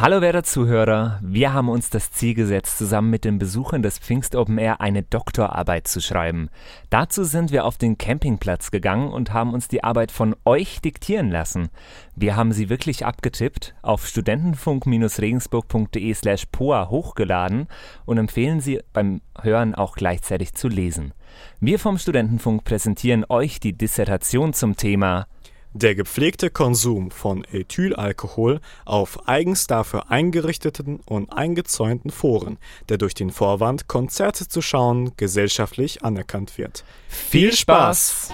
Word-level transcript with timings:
Hallo 0.00 0.20
werte 0.22 0.42
Zuhörer, 0.44 1.18
wir 1.22 1.52
haben 1.52 1.68
uns 1.68 1.90
das 1.90 2.10
Ziel 2.10 2.32
gesetzt, 2.32 2.78
zusammen 2.78 3.10
mit 3.10 3.26
den 3.26 3.38
Besuchern 3.38 3.82
des 3.82 3.98
Pfingst 3.98 4.34
Open 4.34 4.56
Air 4.56 4.80
eine 4.80 5.02
Doktorarbeit 5.02 5.88
zu 5.88 6.00
schreiben. 6.00 6.48
Dazu 6.88 7.22
sind 7.22 7.52
wir 7.52 7.66
auf 7.66 7.76
den 7.76 7.98
Campingplatz 7.98 8.70
gegangen 8.70 9.12
und 9.12 9.34
haben 9.34 9.52
uns 9.52 9.68
die 9.68 9.84
Arbeit 9.84 10.10
von 10.10 10.34
euch 10.46 10.80
diktieren 10.80 11.30
lassen. 11.30 11.68
Wir 12.16 12.34
haben 12.34 12.52
sie 12.52 12.70
wirklich 12.70 13.04
abgetippt, 13.04 13.74
auf 13.82 14.06
studentenfunk-regensburg.de 14.06 16.14
slash 16.14 16.46
poa 16.50 16.88
hochgeladen 16.88 17.66
und 18.06 18.16
empfehlen 18.16 18.62
sie 18.62 18.80
beim 18.94 19.20
Hören 19.38 19.74
auch 19.74 19.96
gleichzeitig 19.96 20.54
zu 20.54 20.68
lesen. 20.68 21.12
Wir 21.60 21.78
vom 21.78 21.98
Studentenfunk 21.98 22.64
präsentieren 22.64 23.26
euch 23.28 23.60
die 23.60 23.74
Dissertation 23.74 24.54
zum 24.54 24.78
Thema 24.78 25.26
der 25.72 25.94
gepflegte 25.94 26.50
Konsum 26.50 27.10
von 27.10 27.44
Ethylalkohol 27.44 28.60
auf 28.84 29.28
eigens 29.28 29.66
dafür 29.66 30.10
eingerichteten 30.10 31.00
und 31.06 31.32
eingezäunten 31.32 32.10
Foren, 32.10 32.58
der 32.88 32.98
durch 32.98 33.14
den 33.14 33.30
Vorwand, 33.30 33.86
Konzerte 33.86 34.48
zu 34.48 34.62
schauen, 34.62 35.12
gesellschaftlich 35.16 36.04
anerkannt 36.04 36.58
wird. 36.58 36.84
Viel 37.08 37.52
Spaß! 37.52 38.30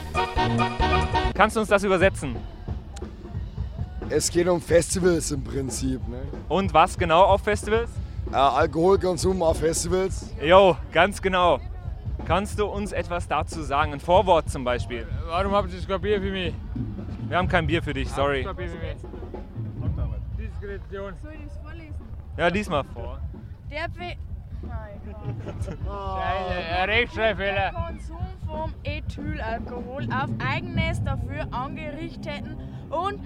Kannst 1.34 1.56
du 1.56 1.60
uns 1.60 1.68
das 1.68 1.84
übersetzen? 1.84 2.36
Es 4.08 4.30
geht 4.30 4.48
um 4.48 4.60
Festivals 4.60 5.30
im 5.32 5.42
Prinzip. 5.42 6.06
Ne? 6.08 6.22
Und 6.48 6.72
was 6.72 6.96
genau 6.96 7.22
auf 7.22 7.42
Festivals? 7.42 7.90
Äh, 8.32 8.36
Alkoholkonsum 8.36 9.42
auf 9.42 9.58
Festivals. 9.58 10.30
Jo, 10.42 10.76
ganz 10.92 11.20
genau. 11.20 11.60
Kannst 12.24 12.58
du 12.58 12.66
uns 12.66 12.92
etwas 12.92 13.28
dazu 13.28 13.62
sagen? 13.62 13.92
Ein 13.92 14.00
Vorwort 14.00 14.48
zum 14.48 14.64
Beispiel. 14.64 15.06
Warum 15.26 15.52
habt 15.52 15.72
ihr 15.72 15.80
kein 15.86 16.00
Bier 16.00 16.20
für 16.20 16.30
mich? 16.30 16.54
Wir 17.28 17.38
haben 17.38 17.48
kein 17.48 17.66
Bier 17.66 17.82
für 17.82 17.92
dich, 17.92 18.08
sorry. 18.10 18.46
Diskretion. 20.38 21.14
Soll 21.22 21.32
ich 21.32 21.44
das 21.44 21.56
vorlesen? 21.58 21.94
Ja, 22.36 22.50
diesmal 22.50 22.84
vor. 22.84 23.20
Der 23.70 23.88
Be 23.88 24.16
Scheiße, 25.76 26.88
Rechtschreibfehler. 26.88 27.72
Konsum 27.72 28.18
vom 28.46 28.74
Ethylalkohol 28.84 30.04
auf 30.04 30.30
eigenes 30.38 31.02
dafür 31.02 31.46
angerichteten 31.52 32.56
und 32.90 33.20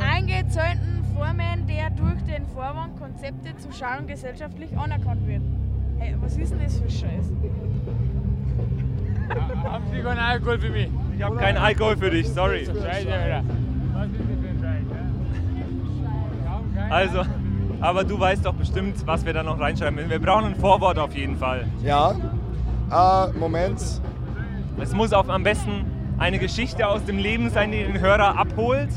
eingezäunten 0.00 1.04
Formen 1.14 1.66
der 1.66 1.90
durch 1.90 2.22
den 2.24 2.46
Vorwand 2.48 2.98
Konzepte 2.98 3.56
zu 3.56 3.72
schauen 3.72 4.06
gesellschaftlich 4.06 4.76
anerkannt 4.76 5.26
wird. 5.26 5.42
Hey, 5.98 6.16
was 6.20 6.36
ist 6.36 6.52
denn 6.52 6.60
das 6.62 6.78
für 6.78 6.90
Scheiß? 6.90 7.32
Haben 9.64 9.84
Sie 9.90 10.02
keinen 10.02 10.18
Alkohol 10.18 10.58
für 10.58 10.70
mich? 10.70 10.90
Ich 11.16 11.22
habe 11.22 11.36
keinen 11.36 11.58
Alkohol 11.58 11.96
für 11.96 12.10
dich, 12.10 12.28
sorry. 12.28 12.68
Also, 16.90 17.22
aber 17.80 18.04
du 18.04 18.18
weißt 18.18 18.44
doch 18.44 18.54
bestimmt, 18.54 19.06
was 19.06 19.24
wir 19.24 19.32
da 19.32 19.42
noch 19.42 19.58
reinschreiben. 19.58 20.08
Wir 20.08 20.18
brauchen 20.18 20.46
ein 20.46 20.56
Vorwort 20.56 20.98
auf 20.98 21.14
jeden 21.14 21.36
Fall. 21.36 21.66
Ja. 21.82 22.14
Äh, 22.90 23.38
Moment. 23.38 23.80
Es 24.80 24.92
muss 24.92 25.12
auf, 25.12 25.28
am 25.28 25.42
besten 25.42 25.84
eine 26.18 26.38
Geschichte 26.38 26.86
aus 26.86 27.04
dem 27.04 27.18
Leben 27.18 27.50
sein, 27.50 27.72
die 27.72 27.82
den 27.82 28.00
Hörer 28.00 28.38
abholt 28.38 28.90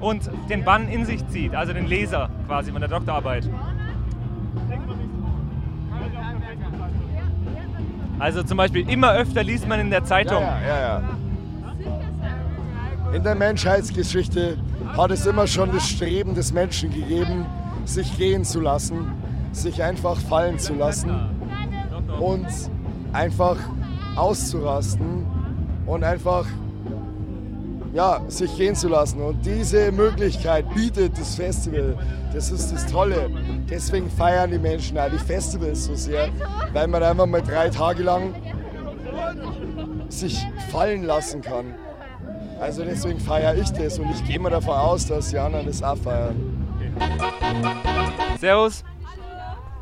und 0.00 0.30
den 0.48 0.64
Bann 0.64 0.88
in 0.88 1.04
sich 1.04 1.26
zieht, 1.28 1.54
also 1.54 1.72
den 1.72 1.86
Leser 1.86 2.30
quasi 2.46 2.70
von 2.70 2.80
der 2.80 2.90
Doktorarbeit. 2.90 3.48
Also 8.18 8.42
zum 8.42 8.56
Beispiel 8.56 8.88
immer 8.88 9.12
öfter 9.12 9.42
liest 9.42 9.68
man 9.68 9.80
in 9.80 9.90
der 9.90 10.04
Zeitung. 10.04 10.42
Ja, 10.42 10.60
ja, 10.60 10.80
ja. 10.80 11.02
In 13.14 13.22
der 13.22 13.34
Menschheitsgeschichte 13.34 14.58
hat 14.96 15.10
es 15.10 15.24
immer 15.24 15.46
schon 15.46 15.72
das 15.72 15.88
Streben 15.88 16.34
des 16.34 16.52
Menschen 16.52 16.90
gegeben, 16.90 17.46
sich 17.84 18.16
gehen 18.18 18.44
zu 18.44 18.60
lassen, 18.60 19.12
sich 19.52 19.82
einfach 19.82 20.18
fallen 20.18 20.58
zu 20.58 20.74
lassen 20.74 21.10
und 22.20 22.46
einfach 23.12 23.56
auszurasten 24.16 25.24
und 25.86 26.04
einfach 26.04 26.44
ja, 27.98 28.20
sich 28.28 28.56
gehen 28.56 28.76
zu 28.76 28.86
lassen. 28.86 29.20
Und 29.20 29.44
diese 29.44 29.90
Möglichkeit 29.90 30.72
bietet 30.72 31.18
das 31.18 31.34
Festival. 31.34 31.98
Das 32.32 32.52
ist 32.52 32.72
das 32.72 32.86
Tolle. 32.86 33.28
Deswegen 33.68 34.08
feiern 34.08 34.52
die 34.52 34.58
Menschen 34.60 34.96
auch 34.96 35.10
die 35.10 35.18
Festivals 35.18 35.86
so 35.86 35.96
sehr, 35.96 36.28
weil 36.72 36.86
man 36.86 37.02
einfach 37.02 37.26
mal 37.26 37.42
drei 37.42 37.68
Tage 37.70 38.04
lang 38.04 38.36
sich 40.08 40.46
fallen 40.70 41.02
lassen 41.02 41.42
kann. 41.42 41.74
Also 42.60 42.84
deswegen 42.84 43.18
feiere 43.18 43.56
ich 43.56 43.70
das 43.70 43.98
und 43.98 44.08
ich 44.10 44.24
gehe 44.24 44.38
mal 44.38 44.50
davon 44.50 44.76
aus, 44.76 45.06
dass 45.06 45.30
die 45.30 45.38
anderen 45.38 45.66
das 45.66 45.82
auch 45.82 45.96
feiern. 45.96 46.36
Servus. 48.38 48.84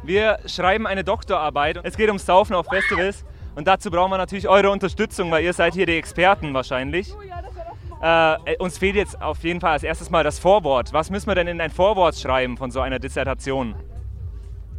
Wir 0.02 0.38
schreiben 0.46 0.86
eine 0.86 1.04
Doktorarbeit. 1.04 1.80
Es 1.82 1.98
geht 1.98 2.08
ums 2.08 2.24
Saufen 2.24 2.54
auf 2.54 2.66
Festivals. 2.66 3.26
Und 3.56 3.66
dazu 3.66 3.90
brauchen 3.90 4.10
wir 4.10 4.18
natürlich 4.18 4.48
eure 4.48 4.70
Unterstützung, 4.70 5.30
weil 5.30 5.44
ihr 5.44 5.52
seid 5.52 5.74
hier 5.74 5.84
die 5.84 5.96
Experten 5.96 6.54
wahrscheinlich. 6.54 7.12
Äh, 8.00 8.56
uns 8.58 8.78
fehlt 8.78 8.96
jetzt 8.96 9.20
auf 9.22 9.42
jeden 9.42 9.60
Fall 9.60 9.72
als 9.72 9.82
erstes 9.82 10.10
mal 10.10 10.22
das 10.22 10.38
Vorwort. 10.38 10.92
Was 10.92 11.10
müssen 11.10 11.28
wir 11.28 11.34
denn 11.34 11.46
in 11.46 11.60
ein 11.60 11.70
Vorwort 11.70 12.14
schreiben 12.16 12.56
von 12.56 12.70
so 12.70 12.80
einer 12.80 12.98
Dissertation? 12.98 13.74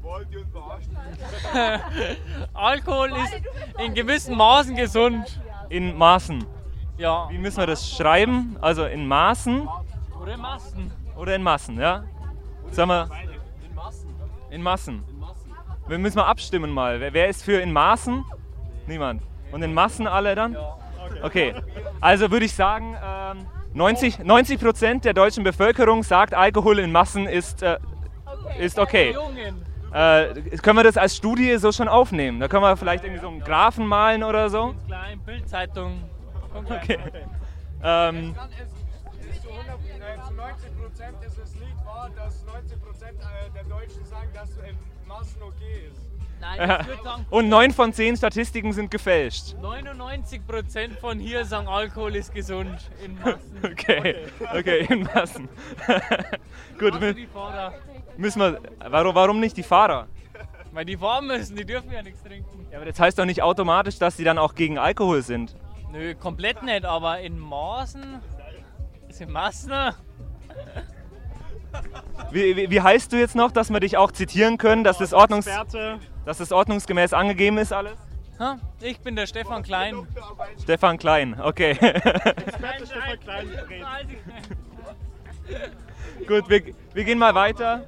Wollt 0.01 0.27
ihr 0.31 0.39
uns 0.41 0.51
verarschen? 0.51 0.97
Alkohol 2.53 3.09
ist 3.09 3.41
in 3.83 3.93
gewissen 3.93 4.35
Maßen 4.37 4.75
gesund. 4.75 5.41
In 5.69 5.97
Maßen. 5.97 6.45
Ja. 6.97 7.27
Wie 7.29 7.37
müssen 7.37 7.57
wir 7.57 7.67
das 7.67 7.89
schreiben? 7.89 8.57
Also 8.61 8.85
in 8.85 9.07
Maßen 9.07 9.67
Oder 10.21 10.33
in 10.35 10.41
Massen. 10.41 10.91
oder 11.15 11.35
in 11.35 11.43
Massen, 11.43 11.79
ja? 11.79 12.03
Sagen 12.71 12.89
wir 12.89 13.09
in 14.49 14.61
Massen. 14.61 15.03
Wir 15.87 15.97
müssen 15.97 16.17
mal 16.17 16.25
abstimmen 16.25 16.71
mal. 16.71 16.99
Wer, 16.99 17.13
wer 17.13 17.27
ist 17.27 17.43
für 17.43 17.59
in 17.61 17.71
Maßen? 17.73 18.23
Niemand. 18.87 19.21
Und 19.51 19.61
in 19.63 19.73
Massen 19.73 20.07
alle 20.07 20.35
dann? 20.35 20.55
Okay. 21.21 21.53
Also 22.01 22.31
würde 22.31 22.45
ich 22.45 22.53
sagen, 22.53 22.95
ähm, 23.03 23.45
90, 23.73 24.19
90 24.19 24.59
Prozent 24.59 25.05
der 25.05 25.13
deutschen 25.13 25.43
Bevölkerung 25.43 26.03
sagt, 26.03 26.33
Alkohol 26.33 26.79
in 26.79 26.91
Massen 26.91 27.27
ist, 27.27 27.61
äh, 27.63 27.77
ist 28.59 28.79
okay. 28.79 29.15
Äh, 29.93 30.33
können 30.61 30.77
wir 30.77 30.83
das 30.83 30.97
als 30.97 31.15
Studie 31.15 31.57
so 31.57 31.71
schon 31.71 31.87
aufnehmen? 31.87 32.39
Da 32.39 32.47
können 32.47 32.63
wir 32.63 32.75
vielleicht 32.75 33.03
irgendwie 33.03 33.21
so 33.21 33.29
einen 33.29 33.39
Graphen 33.39 33.85
malen 33.85 34.23
oder 34.23 34.49
so. 34.49 34.75
Klein, 34.87 35.19
Bildzeitung. 35.25 36.03
Okay. 36.53 36.97
Ähm, 37.83 38.35
Zu 39.41 39.49
100, 39.49 39.75
äh, 39.85 40.27
zu 40.27 40.33
90 40.33 40.77
Prozent 40.81 41.17
ist 41.25 41.37
es 41.37 41.55
Lied 41.55 41.85
wahr, 41.85 42.09
dass 42.15 42.43
90 42.45 42.81
Prozent 42.81 43.19
äh, 43.21 43.51
der 43.53 43.63
Deutschen 43.65 44.03
sagen, 44.05 44.29
dass 44.33 44.49
es 44.49 44.57
in 44.57 44.77
Maßen 45.07 45.41
okay 45.43 45.87
ist. 45.87 46.16
Nein, 46.39 46.85
würde 46.87 47.03
sagen, 47.03 47.25
und 47.29 47.49
9 47.49 47.71
von 47.73 47.93
10 47.93 48.17
Statistiken 48.17 48.71
sind 48.73 48.91
gefälscht. 48.91 49.55
99% 49.61 50.97
von 50.99 51.19
hier 51.19 51.45
sagen, 51.45 51.67
Alkohol 51.67 52.15
ist 52.15 52.33
gesund 52.33 52.77
in 53.03 53.15
Massen. 53.19 53.57
Okay, 53.63 54.15
okay, 54.53 54.85
in 54.89 55.03
Massen. 55.03 55.49
Gut, 56.79 56.93
Also 56.93 57.05
mü- 57.05 57.13
die 57.13 57.25
Fahrer. 57.27 57.73
müssen 58.17 58.39
wir. 58.39 58.59
Warum, 58.89 59.15
warum 59.15 59.39
nicht 59.39 59.57
die 59.57 59.63
Fahrer? 59.63 60.07
Weil 60.71 60.85
die 60.85 60.95
fahren 60.97 61.25
müssen, 61.27 61.55
die 61.55 61.65
dürfen 61.65 61.91
ja 61.91 62.03
nichts 62.03 62.21
trinken. 62.21 62.67
Ja, 62.71 62.77
aber 62.77 62.85
das 62.85 62.99
heißt 62.99 63.17
doch 63.17 63.25
nicht 63.25 63.41
automatisch, 63.41 63.97
dass 63.97 64.15
sie 64.17 64.23
dann 64.23 64.37
auch 64.37 64.53
gegen 64.53 64.77
Alkohol 64.77 65.23
sind. 65.23 65.55
Nö, 65.91 66.13
komplett 66.13 66.61
nicht, 66.63 66.85
aber 66.85 67.19
in 67.21 67.39
Maßen. 67.39 68.19
Ist 69.07 69.21
in 69.21 69.31
Massen. 69.31 69.71
Wie, 72.31 72.55
wie, 72.55 72.69
wie 72.69 72.81
heißt 72.81 73.11
du 73.11 73.17
jetzt 73.17 73.35
noch, 73.35 73.51
dass 73.51 73.69
wir 73.69 73.79
dich 73.79 73.97
auch 73.97 74.11
zitieren 74.11 74.57
können, 74.57 74.83
dass 74.83 74.97
das, 74.97 75.13
Ordnungs, 75.13 75.45
dass 76.27 76.39
das 76.39 76.51
ordnungsgemäß 76.51 77.13
angegeben 77.13 77.57
ist 77.57 77.71
alles? 77.71 77.97
Ha? 78.37 78.57
Ich 78.81 78.99
bin 78.99 79.15
der 79.15 79.27
Stefan 79.27 79.63
Klein. 79.63 80.05
Stefan 80.61 80.97
Klein, 80.97 81.39
okay. 81.41 81.73
Stefan 81.75 83.19
Klein. 83.23 83.49
Gut, 86.27 86.49
wir, 86.49 86.63
wir 86.93 87.03
gehen 87.05 87.17
mal 87.17 87.33
weiter. 87.33 87.85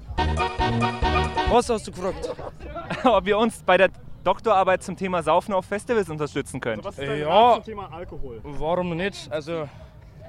Was 1.49 1.69
hast 1.69 1.85
du 1.87 1.91
gefragt? 1.91 2.33
Ob 3.03 3.25
wir 3.25 3.37
uns 3.37 3.61
bei 3.61 3.75
der 3.75 3.89
Doktorarbeit 4.23 4.83
zum 4.83 4.95
Thema 4.95 5.21
Saufen 5.21 5.53
auf 5.53 5.65
Festivals 5.65 6.09
unterstützen 6.09 6.61
können. 6.61 6.81
Was 6.81 6.97
ist 6.97 7.09
dein 7.09 7.19
Ja. 7.19 7.55
zum 7.55 7.63
Thema 7.65 7.91
Alkohol? 7.91 8.39
Warum 8.43 8.95
nicht? 8.95 9.29
Also, 9.29 9.67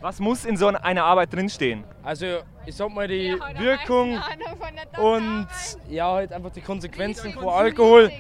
Was 0.00 0.18
muss 0.18 0.44
in 0.44 0.56
so 0.56 0.68
einer 0.68 1.04
Arbeit 1.04 1.32
drinstehen? 1.32 1.84
also 2.02 2.26
ich 2.66 2.74
sag 2.76 2.90
mal 2.92 3.08
die 3.08 3.36
Wirkung 3.58 4.18
und 4.98 5.48
ja 5.88 6.12
halt 6.12 6.32
einfach 6.32 6.50
die 6.50 6.60
Konsequenzen 6.60 7.32
von 7.32 7.48
Alkohol. 7.48 8.10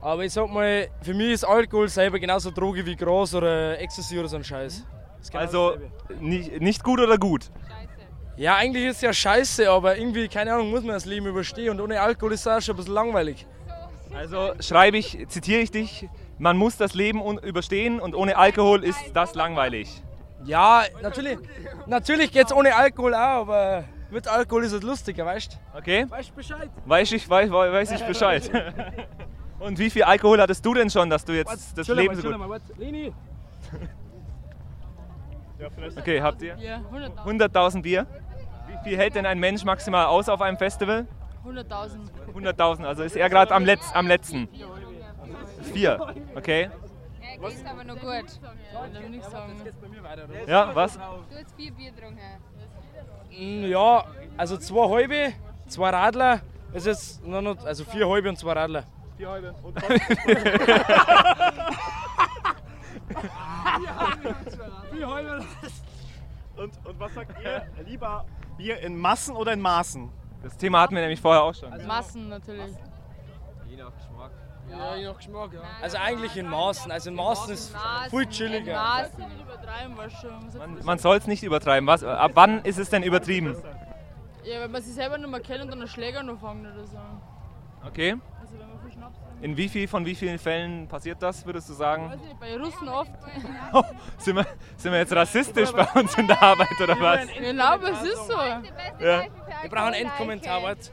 Aber 0.00 0.24
ich 0.24 0.32
sag 0.32 0.50
mal, 0.50 0.88
für 1.02 1.12
mich 1.12 1.32
ist 1.32 1.44
Alkohol 1.44 1.88
selber 1.88 2.18
genauso 2.18 2.50
Droge 2.50 2.86
wie 2.86 2.96
Gras 2.96 3.34
oder 3.34 3.78
Ecstasy 3.78 4.18
oder 4.18 4.28
so 4.28 4.36
ein 4.36 4.44
Scheiß. 4.44 4.86
Ist 5.20 5.30
genau 5.30 5.42
Also 5.42 5.76
nicht, 6.20 6.60
nicht 6.60 6.82
gut 6.82 7.00
oder 7.00 7.18
gut? 7.18 7.50
ja, 8.36 8.56
eigentlich 8.56 8.86
ist 8.86 8.96
es 8.96 9.02
ja 9.02 9.12
scheiße, 9.12 9.70
aber 9.70 9.98
irgendwie, 9.98 10.28
keine 10.28 10.54
Ahnung, 10.54 10.70
muss 10.70 10.82
man 10.82 10.94
das 10.94 11.04
Leben 11.04 11.26
überstehen 11.26 11.70
und 11.70 11.80
ohne 11.80 12.00
Alkohol 12.00 12.32
ist 12.32 12.40
es 12.40 12.46
auch 12.46 12.60
schon 12.62 12.74
ein 12.74 12.78
bisschen 12.78 12.94
langweilig. 12.94 13.46
Also 14.14 14.52
schreibe 14.60 14.96
ich, 14.96 15.26
zitiere 15.28 15.60
ich 15.60 15.70
dich, 15.70 16.08
man 16.38 16.56
muss 16.56 16.76
das 16.76 16.94
Leben 16.94 17.20
überstehen 17.40 18.00
und 18.00 18.14
ohne 18.14 18.36
Alkohol 18.38 18.82
ist 18.82 18.98
das 19.12 19.34
langweilig. 19.34 20.02
Ja, 20.44 20.84
natürlich, 21.02 21.38
natürlich 21.86 22.32
geht 22.32 22.46
es 22.46 22.52
ohne 22.52 22.74
Alkohol 22.74 23.14
auch, 23.14 23.48
aber 23.48 23.84
mit 24.10 24.26
Alkohol 24.26 24.64
ist 24.64 24.72
es 24.72 24.82
lustiger, 24.82 25.26
weißt 25.26 25.52
du? 25.52 25.78
Okay. 25.78 26.06
Weißt 26.08 26.30
du 26.30 26.34
Bescheid? 26.34 26.70
Weiß 26.84 27.12
ich, 27.12 27.28
weiß, 27.28 27.50
weiß 27.50 27.92
ich 27.92 28.04
Bescheid. 28.04 28.50
Und 29.60 29.78
wie 29.78 29.90
viel 29.90 30.04
Alkohol 30.04 30.40
hattest 30.40 30.64
du 30.64 30.72
denn 30.74 30.88
schon, 30.88 31.10
dass 31.10 31.24
du 31.24 31.32
jetzt 31.32 31.48
warte, 31.48 31.62
das 31.76 31.86
chill 31.86 31.96
Leben 31.96 32.14
mal, 32.14 32.22
so 32.22 32.28
gut... 32.28 32.38
mal, 32.38 32.48
warte. 32.48 32.72
Lini. 32.78 33.12
Okay, 35.98 36.22
habt 36.22 36.40
ihr? 36.40 36.56
Ja, 36.56 36.80
100.000. 36.90 37.52
100.000 37.52 37.82
Bier. 37.82 38.06
Wie 38.66 38.88
viel 38.88 38.98
hält 38.98 39.14
denn 39.14 39.26
ein 39.26 39.38
Mensch 39.38 39.62
maximal 39.64 40.06
aus 40.06 40.30
auf 40.30 40.40
einem 40.40 40.56
Festival? 40.56 41.06
100.000. 41.44 41.98
100.000, 42.34 42.84
also 42.84 43.02
ist 43.02 43.16
er 43.16 43.28
gerade 43.28 43.54
am, 43.54 43.64
Letz-, 43.64 43.92
am 43.92 44.06
letzten. 44.06 44.48
Vier, 45.72 46.14
okay. 46.34 46.70
Ja, 47.42 47.48
geht 47.48 47.66
aber 47.66 47.84
noch 47.84 47.94
gut. 47.98 48.40
Da 48.42 49.00
will 49.02 49.14
ich 49.14 49.24
sagen. 49.24 49.62
Ja, 50.46 50.74
was? 50.74 50.94
Du 50.94 51.00
hast 51.00 51.54
vier 51.56 51.72
Bier 51.72 51.92
getrunken. 51.92 52.20
Mm, 53.30 53.64
Ja, 53.66 54.04
also 54.36 54.56
zwei 54.58 54.88
halbe, 54.90 55.32
zwei 55.68 55.90
Radler. 55.90 56.40
Es 56.72 56.86
ist 56.86 57.24
noch 57.26 57.40
nicht, 57.42 57.64
also 57.64 57.84
vier 57.84 58.08
halbe 58.08 58.28
und 58.28 58.36
zwei 58.38 58.52
Radler. 58.52 58.84
Vier 59.16 59.28
halbe. 59.30 59.54
Und 59.62 59.76
Vier 64.92 65.08
halbe. 65.08 65.44
Und, 66.56 66.72
und 66.86 67.00
was 67.00 67.14
sagt 67.14 67.40
ihr? 67.42 67.66
Lieber 67.86 68.24
Bier 68.56 68.78
in 68.80 68.96
Massen 68.98 69.34
oder 69.36 69.52
in 69.52 69.60
Maßen? 69.60 70.10
Das 70.42 70.56
Thema 70.56 70.80
hatten 70.80 70.94
wir 70.94 71.02
nämlich 71.02 71.20
vorher 71.20 71.42
auch 71.42 71.54
schon. 71.54 71.70
Massen 71.86 72.28
natürlich. 72.28 72.72
Ja, 74.70 74.96
je 74.96 75.06
nach 75.06 75.16
Geschmack, 75.16 75.52
ja. 75.52 75.60
Also 75.82 75.98
eigentlich 75.98 76.36
in 76.36 76.48
Maßen. 76.48 76.90
Also 76.90 77.10
in 77.10 77.16
Maßen 77.16 77.52
ist 77.52 77.74
viel 78.10 78.26
chilliger. 78.26 78.74
Maßen. 78.74 79.24
Übertreiben 79.40 79.96
wir 79.96 80.10
schon. 80.10 80.58
Man, 80.58 80.84
man 80.84 80.98
soll 80.98 81.16
es 81.16 81.26
nicht 81.26 81.42
übertreiben. 81.42 81.86
Was, 81.86 82.04
ab 82.04 82.32
wann 82.34 82.64
ist 82.64 82.78
es 82.78 82.88
denn 82.90 83.02
übertrieben? 83.02 83.56
Ja, 84.44 84.60
wenn 84.60 84.70
man 84.70 84.82
sich 84.82 84.94
selber 84.94 85.18
nicht 85.18 85.30
mehr 85.30 85.40
kennt 85.40 85.62
und 85.62 85.70
dann 85.70 85.80
einen 85.80 85.88
Schläger 85.88 86.22
noch 86.22 86.40
fangen 86.40 86.66
oder 86.72 86.86
so. 86.86 86.98
Okay. 87.86 88.16
Also 88.40 88.58
wenn 88.58 88.68
man 88.68 88.80
viel 88.80 88.92
Schnaps. 88.92 89.18
In 89.42 89.56
wie 89.56 89.68
viel 89.68 89.88
von 89.88 90.04
wie 90.04 90.14
vielen 90.14 90.38
Fällen 90.38 90.86
passiert 90.86 91.22
das, 91.22 91.46
würdest 91.46 91.68
du 91.68 91.72
sagen? 91.72 92.10
Weiß 92.10 92.20
nicht, 92.20 92.38
bei 92.38 92.56
Russen 92.56 92.88
oft. 92.88 93.10
sind, 94.18 94.36
wir, 94.36 94.46
sind 94.76 94.92
wir 94.92 94.98
jetzt 94.98 95.14
rassistisch 95.14 95.72
bei 95.72 95.86
uns 95.98 96.14
in 96.16 96.26
der 96.26 96.42
Arbeit 96.42 96.80
oder 96.82 97.00
was? 97.00 97.26
genau, 97.38 97.64
aber 97.64 97.90
es 97.90 98.02
ist 98.02 98.26
so. 98.26 98.36
Ja. 98.98 99.22
Ich 99.64 99.70
brauche 99.70 99.84
einen 99.84 99.94
Endkommentar, 99.94 100.62
warte. 100.62 100.90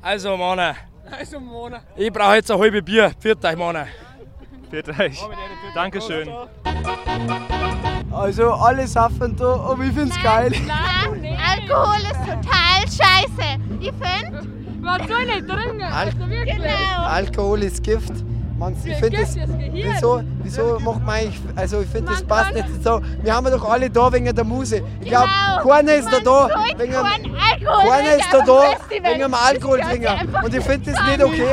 Also, 0.00 0.36
Mona. 0.36 0.74
Also, 1.10 1.40
Mona. 1.40 1.80
Ich 1.96 2.12
brauche 2.12 2.36
jetzt 2.36 2.50
ein 2.50 2.58
halbe 2.58 2.82
Bier. 2.82 3.12
Viert 3.18 3.44
euch, 3.44 3.56
Mona. 3.56 3.86
Viert 4.70 4.88
euch. 4.98 5.18
Dankeschön. 5.74 6.28
Also 8.10 8.52
alle 8.52 8.86
saufen 8.86 9.36
da, 9.36 9.54
aber 9.60 9.84
ich 9.84 9.92
find's 9.92 10.20
geil. 10.22 10.52
Nein, 10.66 11.38
Alkohol 11.38 12.00
ist 12.00 12.20
total 12.20 12.82
scheiße. 12.82 13.60
Ich 13.80 13.92
finde, 13.92 14.48
Man 14.80 15.06
soll 15.06 15.24
nicht 15.26 15.46
trinken. 15.48 15.82
Al 15.82 16.06
also 16.08 16.18
wirklich. 16.28 16.56
genau. 16.56 17.04
Alkohol 17.04 17.62
ist 17.62 17.82
Gift. 17.82 18.12
Man, 18.58 18.74
ich 18.84 18.96
finde 18.96 19.20
das, 19.20 19.36
wieso, 19.72 20.20
wieso 20.42 20.80
macht 20.80 21.00
man 21.06 21.14
eigentlich, 21.14 21.40
also 21.54 21.80
ich 21.80 21.88
finde 21.88 22.10
das 22.10 22.24
passt 22.24 22.52
nicht 22.54 22.66
so. 22.82 23.00
Wir 23.22 23.32
haben 23.32 23.46
doch 23.52 23.70
alle 23.70 23.88
da 23.88 24.12
wegen 24.12 24.34
der 24.34 24.44
Muse. 24.44 24.82
Ich 25.00 25.08
glaube, 25.08 25.28
Genau. 25.28 25.68
keiner 25.68 25.94
ist 25.94 26.08
da 26.12 26.18
Man 26.18 26.24
da 26.24 26.48
wegen, 26.76 26.92
keinen 26.92 27.36
Alkohol 27.36 27.88
keiner 27.88 28.16
trinken 28.16 28.16
ist 28.16 28.28
da 28.32 28.40
da 28.40 28.62
dem 28.90 29.04
wegen 29.04 29.20
dem 29.20 29.34
gehört 29.34 29.80
einfach 29.84 30.42
Und 30.44 30.54
ich 30.54 30.64
finde 30.64 30.90
das 30.90 31.06
nicht 31.06 31.22
okay, 31.24 31.46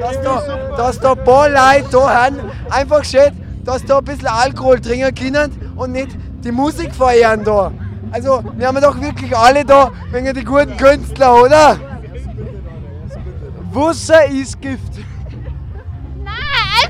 dass 0.00 0.22
da, 0.22 0.74
dass 0.76 1.00
da 1.00 1.12
ein 1.12 1.24
paar 1.24 1.48
Leute 1.50 1.88
da 1.92 2.24
haben, 2.24 2.36
einfach 2.70 3.04
schön, 3.04 3.30
dass 3.64 3.84
da 3.84 3.98
ein 3.98 4.04
bisschen 4.04 4.28
Alkohol 4.28 4.80
trinken 4.80 5.14
können 5.14 5.72
und 5.76 5.92
nicht 5.92 6.16
die 6.44 6.52
Musik 6.52 6.94
feiern 6.94 7.44
da. 7.44 7.70
Also, 8.10 8.42
wir 8.56 8.66
haben 8.68 8.80
doch 8.80 8.98
wirklich 8.98 9.36
alle 9.36 9.66
da 9.66 9.90
wegen 10.12 10.32
die 10.32 10.44
guten 10.44 10.78
Künstler, 10.78 11.42
oder? 11.42 11.76
Wasser 13.70 14.24
ist 14.26 14.58
Gift. 14.62 14.94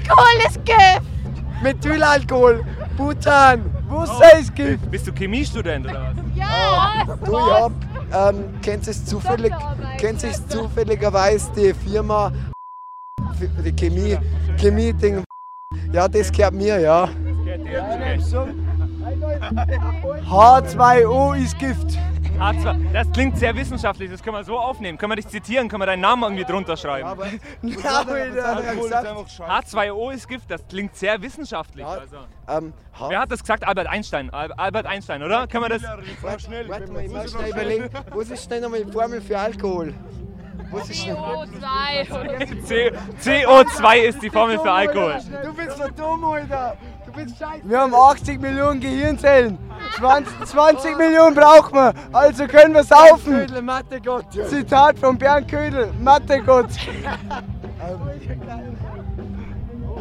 Alkohol 0.08 0.46
ist 0.48 0.64
Gift. 0.64 1.62
Methylalkohol, 1.62 2.64
Butan, 2.96 3.64
Wasser 3.88 4.38
ist 4.38 4.54
Gift. 4.54 4.90
Bist 4.90 5.06
du 5.06 5.12
Chemiestudent 5.12 5.86
oder 5.86 6.14
was? 6.14 6.24
Ja. 6.34 7.04
Du, 7.24 7.32
ich 7.32 7.52
hab, 7.52 8.34
ähm, 8.34 8.44
kennt 8.62 8.86
es 8.88 9.04
zufällig, 9.04 9.52
kennt 9.98 10.22
es 10.24 10.46
zufälligerweise 10.48 11.50
die 11.56 11.74
Firma, 11.74 12.32
die 13.64 13.72
Chemie, 13.72 14.16
Chemie-Ding. 14.56 15.24
Ja, 15.92 16.08
das 16.08 16.30
gehört 16.32 16.54
mir, 16.54 16.78
ja. 16.78 17.08
H2O 20.30 21.34
ist 21.36 21.58
Gift. 21.58 21.98
H2, 22.38 22.92
das 22.92 23.10
klingt 23.10 23.36
sehr 23.36 23.54
wissenschaftlich, 23.56 24.10
das 24.12 24.22
können 24.22 24.36
wir 24.36 24.44
so 24.44 24.56
aufnehmen. 24.58 24.96
Können 24.96 25.10
wir 25.12 25.16
dich 25.16 25.26
zitieren, 25.26 25.68
können 25.68 25.82
wir 25.82 25.86
deinen 25.86 26.02
Namen 26.02 26.22
irgendwie 26.22 26.44
drunter 26.44 26.76
schreiben? 26.76 27.06
Ja, 27.06 27.12
aber 27.12 27.26
ich 27.62 27.84
hab 27.84 28.80
gesagt, 28.80 29.08
H2O 29.08 30.12
ist 30.12 30.28
Gift, 30.28 30.48
das 30.48 30.66
klingt 30.68 30.94
sehr 30.94 31.20
wissenschaftlich. 31.20 31.84
Also. 31.84 32.16
ähm, 32.48 32.72
H 32.98 33.08
Wer 33.10 33.20
hat 33.20 33.32
das 33.32 33.40
gesagt? 33.40 33.66
Albert 33.66 33.88
Einstein. 33.88 34.30
Al- 34.30 34.52
Albert 34.52 34.86
Einstein, 34.86 35.22
oder? 35.24 35.48
Können 35.48 35.64
wir 35.64 35.68
das? 35.70 35.82
Warte 35.82 36.92
mal, 36.92 37.04
ich 37.04 37.10
muss 37.12 37.32
schnell 37.32 37.50
überlegen, 37.50 37.90
was 38.14 38.30
ist 38.30 38.48
denn 38.50 38.62
nochmal 38.62 38.84
die 38.84 38.92
Formel 38.92 39.20
für 39.20 39.38
Alkohol? 39.38 39.94
Was 40.70 40.90
ist 40.90 41.06
denn? 41.06 41.16
CO2. 41.16 42.64
C 42.64 42.92
CO2 43.22 43.96
ist 44.00 44.22
die 44.22 44.30
Formel 44.30 44.58
für 44.58 44.70
Alkohol. 44.70 45.16
Du 45.42 45.52
bist 45.54 45.76
so 45.78 45.88
dumm, 45.88 46.24
Alter. 46.24 46.76
Du 47.06 47.12
bist 47.12 47.38
scheiße. 47.38 47.62
Wir 47.64 47.80
haben 47.80 47.94
80 47.94 48.40
Millionen 48.40 48.78
Gehirnzellen. 48.80 49.58
20, 49.96 50.44
20 50.46 50.96
Millionen 50.98 51.34
brauchen 51.34 51.74
wir. 51.74 51.92
Also 52.12 52.46
können 52.46 52.74
wir 52.74 52.84
saufen. 52.84 53.32
Ködel, 53.46 53.62
Mathe-Gott. 53.62 54.26
Zitat 54.48 54.98
von 54.98 55.16
Bernd 55.18 55.48
Ködel, 55.48 55.88
Mathe-Gott. 56.02 56.66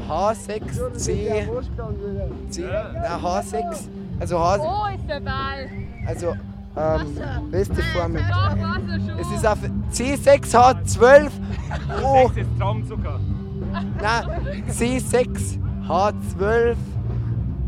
H6, 0.09 0.93
C, 0.97 1.47
C, 2.49 2.65
na, 2.93 3.17
H6, 3.17 3.87
also 4.19 4.39
H, 4.39 4.57
Oh, 4.59 4.85
ist 4.95 5.07
der 5.09 5.19
Ball. 5.19 5.69
also 6.07 6.33
ähm, 6.77 7.17
beste 7.51 7.81
Formel. 7.93 8.21
Es 9.19 9.29
ist 9.31 9.45
auf 9.45 9.57
C6H12, 9.91 11.29
O, 12.03 12.27
Das 12.29 12.37
ist 12.37 12.47
Traumzucker. 12.59 13.19
na, 14.01 14.21
C6H12, 14.69 16.75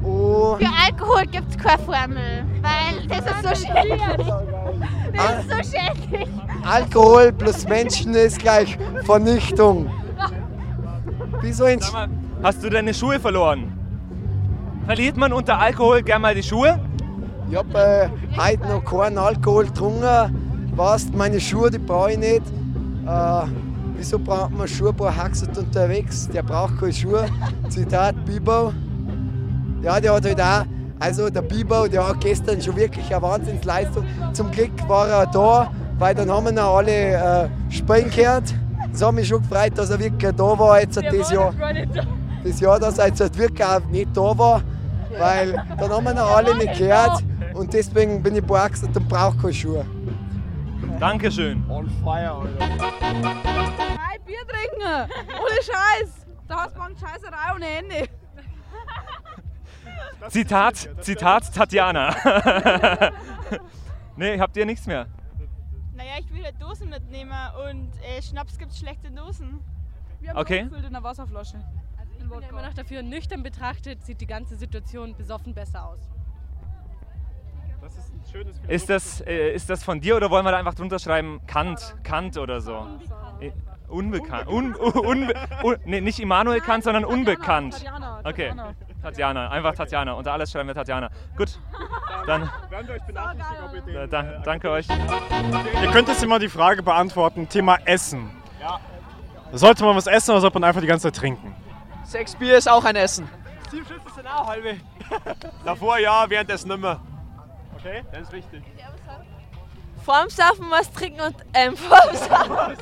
O, 0.04 0.56
Für 0.58 0.68
Alkohol 0.86 1.26
gibt 1.26 1.50
es 1.50 1.58
keine 1.58 1.82
Formel, 1.84 2.46
weil 2.62 3.08
das 3.08 3.20
ist 3.20 3.62
so 3.62 3.68
schädlich. 3.68 4.02
Das 5.14 5.46
ist 5.46 5.72
so 5.72 5.78
schädlich. 5.78 6.30
Alkohol 6.64 7.32
plus 7.34 7.68
Menschen 7.68 8.14
ist 8.14 8.40
gleich 8.40 8.78
Vernichtung. 9.04 9.90
Wieso 11.42 11.66
ein 11.66 11.80
Sag 11.80 11.94
mal, 11.94 12.10
hast 12.44 12.64
du 12.64 12.70
deine 12.70 12.94
Schuhe 12.94 13.20
verloren? 13.20 13.74
Verliert 14.86 15.18
man 15.18 15.34
unter 15.34 15.58
Alkohol 15.60 16.02
gern 16.02 16.22
mal 16.22 16.36
die 16.36 16.44
Schuhe? 16.44 16.80
Ich 17.50 17.56
hab 17.56 17.74
äh, 17.76 18.10
heute 18.38 18.68
noch 18.68 18.84
keinen 18.86 19.18
Alkohol 19.18 19.66
getrunken. 19.66 20.04
Weißt, 20.76 21.14
meine 21.16 21.40
Schuhe, 21.40 21.70
die 21.72 21.80
brauche 21.80 22.12
ich 22.12 22.18
nicht. 22.18 22.44
Äh, 23.08 23.42
wieso 23.96 24.20
braucht 24.20 24.52
man 24.52 24.68
Schuhe? 24.68 24.94
Boah, 24.94 25.16
Haxet 25.16 25.58
unterwegs, 25.58 26.30
der 26.30 26.44
braucht 26.44 26.80
keine 26.80 26.94
Schuhe. 26.94 27.26
Zitat 27.70 28.24
Bibo. 28.26 28.72
Ja, 29.82 30.00
der 30.00 30.14
hat 30.14 30.26
halt 30.26 30.42
auch, 30.42 30.66
also 31.00 31.30
der 31.30 31.42
Bibo, 31.42 31.88
der 31.88 32.08
hat 32.08 32.20
gestern 32.20 32.62
schon 32.62 32.76
wirklich 32.76 33.14
eine 33.14 33.22
Wahnsinnsleistung. 33.22 34.06
Zum 34.34 34.52
Glück 34.52 34.72
war 34.88 35.08
er 35.08 35.26
da, 35.28 35.72
weil 35.98 36.14
dann 36.16 36.30
haben 36.30 36.46
wir 36.46 36.52
noch 36.52 36.78
alle 36.78 36.92
äh, 36.92 37.50
spielen 37.70 38.10
gehört. 38.10 38.54
Das 38.92 39.02
hat 39.04 39.14
mich 39.14 39.28
schon 39.28 39.42
gefreut, 39.42 39.72
dass 39.76 39.90
er 39.90 40.00
wirklich 40.00 40.36
da 40.36 40.60
war 40.60 40.82
jetzt 40.82 40.98
das 40.98 41.32
Jahr. 41.32 41.54
Das 42.44 42.60
Jahr, 42.60 42.80
dass 42.80 42.98
er 42.98 43.08
jetzt 43.08 43.22
halt 43.22 43.38
wirklich 43.38 43.66
auch 43.66 43.84
nicht 43.86 44.10
da 44.16 44.38
war, 44.38 44.62
weil 45.18 45.54
dann 45.80 45.90
haben 45.90 46.04
wir 46.04 46.14
noch 46.14 46.36
alle 46.36 46.56
nicht 46.58 46.78
gehört 46.78 47.24
und 47.54 47.74
deswegen 47.74 48.22
bin 48.22 48.36
ich 48.36 48.44
beaxt 48.44 48.84
und 48.84 49.08
brauche 49.08 49.38
keine 49.38 49.54
Schuhe. 49.54 49.86
Dankeschön. 51.00 51.64
On 51.70 51.90
fire, 52.04 52.32
Alter. 52.32 52.68
Nein, 53.12 54.20
Bier 54.26 54.40
trinken. 54.48 55.12
Ohne 55.40 55.56
Scheiß. 55.62 56.26
Da 56.48 56.64
hast 56.64 56.76
du 56.76 56.80
mal 56.80 56.90
Scheißerei 56.90 57.56
ohne 57.56 57.66
Ende. 57.66 58.10
Zitat, 60.28 60.90
Zitat 61.02 61.54
Tatjana. 61.54 62.14
nee, 64.18 64.40
habt 64.40 64.58
ihr 64.58 64.66
nichts 64.66 64.86
mehr? 64.86 65.08
Naja, 65.96 66.12
ich 66.20 66.32
will 66.34 66.44
halt 66.44 66.62
Dosen 66.62 66.90
mitnehmen 66.90 67.32
und 67.70 67.90
äh, 68.04 68.22
Schnaps 68.22 68.58
gibt's 68.58 68.80
schlechte 68.80 69.12
Dosen. 69.12 69.60
Wir 70.20 70.32
haben 70.32 70.38
Okay. 70.40 70.60
in 70.60 70.86
einer 70.86 71.04
Wasserflasche. 71.04 71.58
Ich 72.18 72.30
bin 72.30 72.42
ja 72.42 72.50
immer 72.50 72.62
noch 72.62 72.74
dafür, 72.74 73.02
nüchtern 73.02 73.44
betrachtet 73.44 74.06
sieht 74.06 74.22
die 74.22 74.28
ganze 74.28 74.56
Situation 74.56 75.16
besoffen 75.16 75.54
besser 75.54 75.88
aus. 75.88 76.00
Das 77.82 77.98
ist 77.98 78.14
ein 78.14 78.22
schönes 78.30 78.60
Ist 78.68 78.90
das, 78.90 79.22
äh, 79.22 79.54
ist 79.54 79.70
das 79.70 79.84
von 79.84 80.02
dir 80.02 80.18
oder 80.18 80.30
wollen 80.30 80.46
wir 80.46 80.52
da 80.52 80.58
einfach 80.58 80.76
drunter 80.76 81.00
schreiben 81.00 81.40
Kant, 81.48 81.96
Kant 82.04 82.38
oder 82.38 82.60
so? 82.62 82.88
Äh, 83.40 83.52
Unbekannt. 83.88 84.48
Un, 84.48 84.76
un, 84.80 84.92
unbe, 84.94 85.34
un, 85.64 85.78
nee, 85.86 86.02
nicht 86.02 86.20
Immanuel 86.20 86.60
Kant, 86.62 86.84
sondern 86.84 87.06
unbekannt. 87.06 87.74
Tatjana, 87.74 88.22
Okay. 88.24 88.54
Tatjana. 89.02 89.50
Einfach 89.50 89.76
Tatjana. 89.76 90.14
Unter 90.14 90.34
alles 90.34 90.52
schreiben 90.52 90.68
wir 90.68 90.76
Tatjana. 90.76 91.10
Gut, 91.38 91.60
dann 92.28 92.50
Werden 92.70 92.88
wir 92.88 92.96
euch 92.96 93.04
benachrichtigen, 93.04 93.64
ob 93.66 93.74
ihr 93.74 93.82
den, 93.82 93.96
äh, 93.96 94.08
da, 94.08 94.24
danke 94.44 94.70
euch. 94.70 94.88
Ihr 95.82 95.92
könnt 95.92 96.08
jetzt 96.08 96.24
immer 96.24 96.40
die 96.40 96.50
Frage 96.50 96.84
beantworten, 96.84 97.48
Thema 97.48 97.78
Essen. 97.86 98.30
Sollte 99.52 99.84
man 99.84 99.96
was 99.96 100.06
essen 100.06 100.32
oder 100.32 100.42
sollte 100.42 100.60
man 100.60 100.68
einfach 100.68 100.82
die 100.82 100.88
ganze 100.88 101.12
Zeit 101.12 101.16
trinken? 101.16 101.56
Sechs 102.04 102.36
Bier 102.36 102.58
ist 102.58 102.70
auch 102.70 102.86
ein 102.86 102.96
Essen. 102.96 103.28
Sieben 103.72 103.86
Schlüssel 103.86 104.12
sind 104.16 104.28
auch 104.28 104.48
halbe. 104.48 104.78
Davor 105.66 105.98
ja, 105.98 106.30
währenddessen 106.30 106.68
nimmer. 106.68 107.02
Okay. 107.78 108.04
Das 108.12 108.24
ist 108.24 108.34
richtig. 108.34 108.64
Vorm 110.10 110.30
Saufen 110.30 110.66
was 110.72 110.92
trinken 110.92 111.22
und 111.22 111.36
ähm, 111.54 111.78
vorm 111.78 112.16
Saufen. 112.16 112.78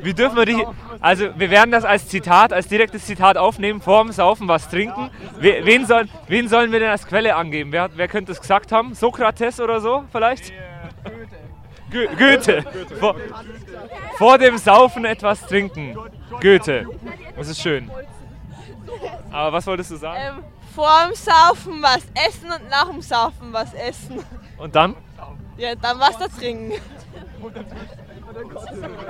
Wie 0.00 0.14
dürfen 0.14 0.36
wir 0.38 0.46
die. 0.46 0.66
Also, 1.00 1.38
wir 1.38 1.50
werden 1.50 1.70
das 1.70 1.84
als 1.84 2.08
Zitat, 2.08 2.54
als 2.54 2.66
direktes 2.68 3.04
Zitat 3.04 3.36
aufnehmen: 3.36 3.82
vorm 3.82 4.10
Saufen 4.10 4.48
was 4.48 4.70
trinken. 4.70 5.10
We, 5.38 5.60
wen, 5.64 5.84
soll, 5.84 6.08
wen 6.28 6.48
sollen 6.48 6.72
wir 6.72 6.80
denn 6.80 6.88
als 6.88 7.06
Quelle 7.06 7.36
angeben? 7.36 7.72
Wer, 7.72 7.90
wer 7.94 8.08
könnte 8.08 8.32
es 8.32 8.40
gesagt 8.40 8.72
haben? 8.72 8.94
Sokrates 8.94 9.60
oder 9.60 9.82
so 9.82 10.04
vielleicht? 10.10 10.54
Goethe. 11.90 12.16
Goethe. 12.16 12.64
Vor, 12.98 13.16
vor 14.16 14.38
dem 14.38 14.56
Saufen 14.56 15.04
etwas 15.04 15.42
trinken. 15.42 15.94
Goethe. 16.40 16.86
Das 17.36 17.48
ist 17.48 17.60
schön. 17.60 17.90
Aber 19.30 19.52
was 19.52 19.66
wolltest 19.66 19.90
du 19.90 19.96
sagen? 19.96 20.38
Ähm, 20.38 20.55
vorm 20.76 21.14
Saufen 21.14 21.82
was 21.82 22.04
essen 22.28 22.52
und 22.52 22.68
nach 22.68 22.88
dem 22.90 23.00
Saufen 23.00 23.50
was 23.50 23.72
essen. 23.72 24.22
Und 24.58 24.76
dann? 24.76 24.94
Ja, 25.56 25.74
dann 25.74 25.98
was 25.98 26.18
da 26.18 26.28
trinken. 26.28 26.74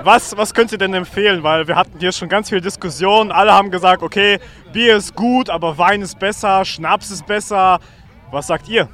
Was, 0.01 0.37
was 0.37 0.53
könnt 0.53 0.71
ihr 0.71 0.77
denn 0.77 0.93
empfehlen? 0.93 1.43
Weil 1.43 1.67
wir 1.67 1.75
hatten 1.75 1.99
hier 1.99 2.13
schon 2.13 2.29
ganz 2.29 2.47
viele 2.47 2.61
Diskussionen. 2.61 3.33
Alle 3.33 3.53
haben 3.53 3.69
gesagt, 3.69 4.01
okay, 4.01 4.39
Bier 4.71 4.95
ist 4.95 5.13
gut, 5.13 5.49
aber 5.49 5.77
Wein 5.77 6.01
ist 6.01 6.17
besser, 6.17 6.63
Schnaps 6.63 7.11
ist 7.11 7.25
besser. 7.25 7.79
Was 8.31 8.47
sagt 8.47 8.69
ihr? 8.69 8.87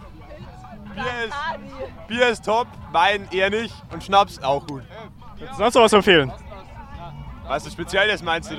Bier 0.96 1.04
ist, 1.28 2.08
Bier 2.08 2.28
ist 2.30 2.46
top, 2.46 2.68
Wein 2.92 3.28
eher 3.32 3.52
nicht 3.52 3.76
und 3.92 4.04
Schnaps 4.04 4.42
auch 4.42 4.66
gut. 4.66 4.82
Sonst 5.58 5.76
noch 5.76 5.84
was 5.84 5.94
empfehlen? 5.94 6.32
Was 7.48 7.68
ist 7.68 7.74
Spezielles 7.74 8.24
meinst 8.24 8.50
du? 8.50 8.56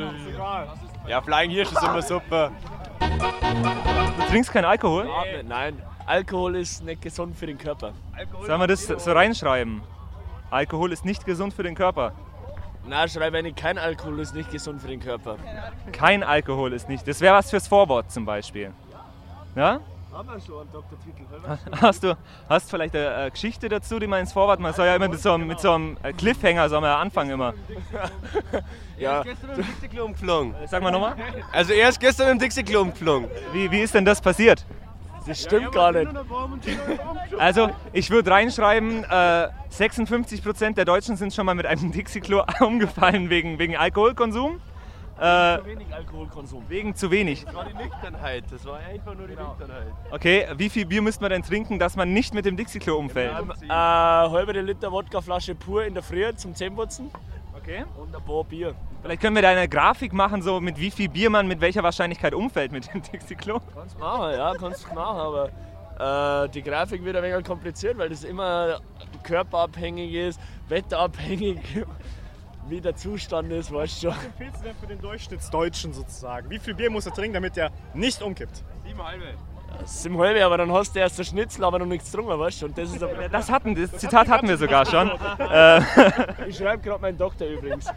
Ja, 1.09 1.21
Flying 1.21 1.51
Hirsch 1.51 1.73
ist 1.73 1.83
immer 1.83 2.03
super. 2.03 2.53
Du 3.01 4.23
trinkst 4.31 4.53
keinen 4.53 4.65
Alkohol? 4.65 5.09
Nein, 5.47 5.81
Alkohol 6.07 6.57
ist 6.57 6.85
nicht 6.85 7.03
gesund 7.03 7.37
für 7.37 7.47
den 7.47 7.59
Körper. 7.59 7.93
Sollen 8.47 8.61
wir 8.61 8.67
das 8.67 8.87
so 8.87 9.13
reinschreiben? 9.13 9.83
Alkohol 10.51 10.93
ist 10.93 11.05
nicht 11.05 11.25
gesund 11.25 11.55
für 11.55 11.63
den 11.63 11.75
Körper. 11.75 12.13
Na, 12.87 13.09
schreibe 13.09 13.43
nicht, 13.43 13.57
kein 13.57 13.79
Alkohol 13.79 14.21
ist 14.21 14.35
nicht 14.35 14.51
gesund 14.51 14.83
für 14.83 14.89
den 14.89 15.01
Körper. 15.01 15.37
Kein 15.93 16.23
Alkohol 16.23 16.73
ist 16.75 16.89
nicht. 16.89 17.09
Das 17.09 17.21
wäre 17.21 17.35
was 17.35 17.49
fürs 17.51 17.67
Vorwort 17.67 18.11
zum 18.13 18.27
Beispiel. 18.27 18.73
Ja? 19.57 19.81
Haben 20.15 20.29
wir 20.29 20.41
schon 20.41 20.61
einen 20.61 20.73
Doktortitel. 20.73 21.25
Hast 21.81 22.05
du 22.05 22.17
hast 22.49 22.71
vielleicht 22.71 22.95
eine, 22.95 23.15
eine 23.15 23.31
Geschichte 23.33 23.69
dazu, 23.69 23.99
die 23.99 24.07
man 24.07 24.21
ins 24.21 24.33
Vorwort, 24.33 24.61
man 24.61 24.73
soll 24.73 24.87
ja 24.87 24.95
immer 24.95 25.09
mit 25.09 25.21
so, 25.21 25.33
einem- 25.33 25.49
mit 25.49 25.59
so 25.59 25.73
einem 25.73 25.97
äh, 26.05 26.13
Cliffhanger 26.13 26.69
soll 26.69 26.81
man 26.81 26.91
ja 26.91 26.99
anfangen 26.99 27.31
immer. 27.31 27.55
Ja. 28.97 29.25
gestern 29.25 29.51
im 29.51 29.57
Dixie-Klo 29.67 30.05
umgeflogen. 30.05 30.55
Sag 30.69 30.81
mal 30.81 30.93
nochmal. 30.93 31.17
Also 31.53 31.73
er 31.73 31.89
ist 31.89 31.99
gestern 31.99 32.29
im 32.31 32.39
Dixie-Klo 32.39 32.83
umgeflogen. 32.83 33.29
Wie, 33.53 33.69
wie 33.73 33.81
ist 33.81 33.93
denn 33.93 34.05
das 34.05 34.21
passiert? 34.21 34.65
Das 35.27 35.43
stimmt 35.43 35.73
gar 35.73 35.91
nicht. 35.91 36.09
Also 37.37 37.71
ich 37.93 38.11
würde 38.11 38.31
reinschreiben, 38.31 39.03
äh, 39.05 39.49
56% 39.73 40.75
der 40.75 40.85
Deutschen 40.85 41.17
sind 41.17 41.35
schon 41.35 41.45
mal 41.45 41.57
mit 41.57 41.67
einem 41.67 41.91
Dixie-Klo 41.91 42.45
umgefallen 42.61 43.31
wegen, 43.31 43.59
wegen 43.59 43.77
Alkoholkonsum. 43.77 44.61
Äh, 45.19 45.59
Zu 45.59 45.67
wenig 45.67 45.95
Alkoholkonsum. 45.95 46.65
wegen 46.69 46.95
zu 46.95 47.11
wenig. 47.11 47.45
Das 47.45 47.55
war 47.55 47.65
die 47.67 47.75
Nüchternheit. 47.75 48.45
Das 48.51 48.65
war 48.67 48.79
einfach 48.79 49.15
nur 49.15 49.29
die 49.29 49.37
Nüchternheit. 49.37 49.93
Okay, 50.11 50.47
wie 50.57 50.69
viel 50.69 50.87
Bier 50.87 51.03
müsste 51.03 51.23
man 51.23 51.31
denn 51.31 51.43
trinken, 51.43 51.79
dass 51.79 51.95
man 51.97 52.13
nicht 52.13 52.35
mit 52.35 52.45
dem 52.45 52.57
Dixie-Klo 52.57 52.97
umfällt? 52.97 53.33
Ähm, 53.39 53.53
äh, 53.63 53.69
halbe 53.69 54.53
Liter 54.61 54.91
Wodkaflasche 54.91 55.55
pur 55.55 55.85
in 55.85 55.95
der 55.95 56.03
Früh 56.03 56.35
zum 56.35 56.55
Zähneputzen. 56.55 57.11
Okay. 57.57 57.85
Und 57.97 58.15
ein 58.15 58.23
paar 58.25 58.45
Bier. 58.45 58.75
Vielleicht 59.03 59.23
können 59.23 59.37
wir 59.37 59.43
da 59.43 59.51
eine 59.51 59.69
Grafik 59.69 60.13
machen, 60.13 60.43
so 60.43 60.61
mit 60.61 60.79
wie 60.79 60.91
viel 60.91 61.09
Bier 61.09 61.31
man 61.31 61.47
mit 61.47 61.61
welcher 61.61 61.83
Wahrscheinlichkeit 61.83 62.35
umfällt 62.35 62.73
mit 62.73 62.93
dem 62.93 63.01
Dixie-Klo. 63.03 63.61
Kannst 63.75 63.99
machen, 63.99 64.33
ja, 64.33 64.53
kannst 64.59 64.87
du 64.91 64.95
machen, 64.95 65.21
aber 66.01 66.45
äh, 66.45 66.49
die 66.51 66.63
Grafik 66.63 67.05
wird 67.05 67.17
ein 67.17 67.23
wenig 67.23 67.45
kompliziert, 67.45 67.97
weil 67.99 68.09
das 68.09 68.25
immer 68.25 68.81
körperabhängig 69.23 70.13
ist, 70.13 70.41
wetterabhängig, 70.69 71.59
wie 72.69 72.81
der 72.81 72.97
Zustand 72.97 73.53
ist, 73.53 73.73
weißt 73.73 74.03
du 74.03 74.09
schon. 74.09 74.17
Was 74.17 74.25
empfiehlst 74.25 74.61
du 74.61 74.65
denn 74.65 74.77
für 74.77 74.87
den 74.87 75.01
Durchschnittsdeutschen 75.01 75.93
sozusagen? 75.93 76.49
Wie 76.51 76.59
viel 76.59 76.75
Bier 76.75 76.91
muss 76.91 77.07
er 77.07 77.13
trinken, 77.13 77.35
damit 77.35 77.57
er 77.57 77.71
nicht 77.93 78.23
umkippt? 78.23 78.63
Sieben 78.85 79.03
halbe. 79.05 79.25
Sieben 79.85 80.19
halbe, 80.19 80.45
aber 80.45 80.59
dann 80.59 80.73
hast 80.73 80.95
du 80.95 81.01
erst 81.01 81.19
ein 81.19 81.25
Schnitzel, 81.25 81.65
aber 81.65 81.79
noch 81.81 81.87
nichts 81.87 82.11
getrunken, 82.11 82.39
weißt 82.39 82.63
du? 82.63 82.67
Und 82.67 82.79
das 82.79 82.93
ist 82.93 83.03
ein 83.03 83.31
Das 83.31 83.51
hatten, 83.51 83.75
das 83.75 83.91
Zitat 83.93 84.29
hatten 84.29 84.49
wir 84.49 84.57
sogar 84.57 84.87
schon. 84.87 85.11
Äh, 85.39 85.81
Ich 86.49 86.57
schreibe 86.57 86.83
gerade 86.83 87.03
meinen 87.03 87.19
Doktor 87.19 87.47
übrigens. 87.49 87.87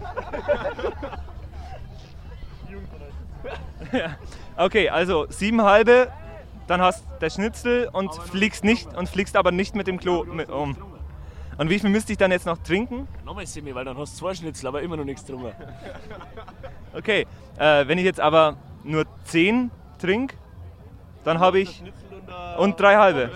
ja. 3.92 4.18
Okay, 4.56 4.90
also 4.90 5.28
sieben 5.30 5.62
halbe, 5.62 6.12
dann 6.68 6.82
hast 6.82 7.06
der 7.22 7.30
Schnitzel 7.30 7.90
und 7.92 8.14
fliegst 8.14 8.64
nicht 8.64 8.94
und 8.96 9.08
fliegst 9.08 9.36
aber 9.36 9.52
nicht 9.52 9.76
mit 9.76 9.86
dem 9.88 10.00
Klo 10.00 10.24
mit 10.26 10.50
um. 10.50 10.76
Und 11.58 11.70
wie 11.70 11.80
viel 11.80 11.90
müsste 11.90 12.12
ich 12.12 12.18
dann 12.18 12.32
jetzt 12.32 12.46
noch 12.46 12.58
trinken? 12.60 13.08
Nochmal 13.26 13.48
Semi, 13.48 13.74
weil 13.74 13.86
dann 13.86 13.98
hast 13.98 14.14
du 14.14 14.20
zwei 14.20 14.36
Schnitzel, 14.36 14.68
aber 14.68 14.82
immer 14.82 14.96
noch 14.98 15.06
nichts 15.06 15.26
getrunken. 15.26 15.54
Okay, 16.94 17.28
äh, 17.60 17.88
wenn 17.88 18.00
ich 18.00 18.06
jetzt 18.06 18.20
aber 18.20 18.58
nur 18.84 19.06
zehn 19.26 19.70
trinke, 20.00 20.36
dann 21.24 21.40
habe 21.40 21.60
ich 21.60 21.84
und 22.58 22.80
drei 22.80 22.96
halbe. 22.96 23.30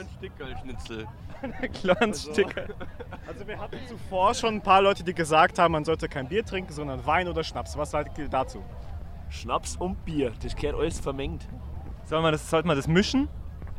Schnitzel. 0.64 1.08
Kleines 1.74 2.24
Sticker. 2.24 2.66
Also 3.28 3.48
wir 3.48 3.60
hatten 3.60 3.78
zuvor 3.88 4.34
schon 4.34 4.56
ein 4.56 4.62
paar 4.62 4.82
Leute, 4.82 5.04
die 5.04 5.14
gesagt 5.14 5.58
haben, 5.60 5.72
man 5.74 5.86
sollte 5.86 6.10
kein 6.10 6.28
Bier 6.28 6.44
trinken, 6.44 6.74
sondern 6.74 7.06
Wein 7.06 7.28
oder 7.28 7.44
Schnaps. 7.44 7.78
Was 7.78 7.94
haltet 7.94 8.18
ihr 8.18 8.28
dazu? 8.28 8.64
Schnaps 9.30 9.78
und 9.78 10.04
Bier, 10.04 10.34
das 10.44 10.56
gehört 10.56 10.78
alles 10.78 11.00
vermengt. 11.00 11.48
Soll 12.06 12.22
man 12.22 12.34
das, 12.34 12.50
sollte 12.50 12.68
man 12.68 12.76
das 12.76 12.88
mischen? 12.88 13.30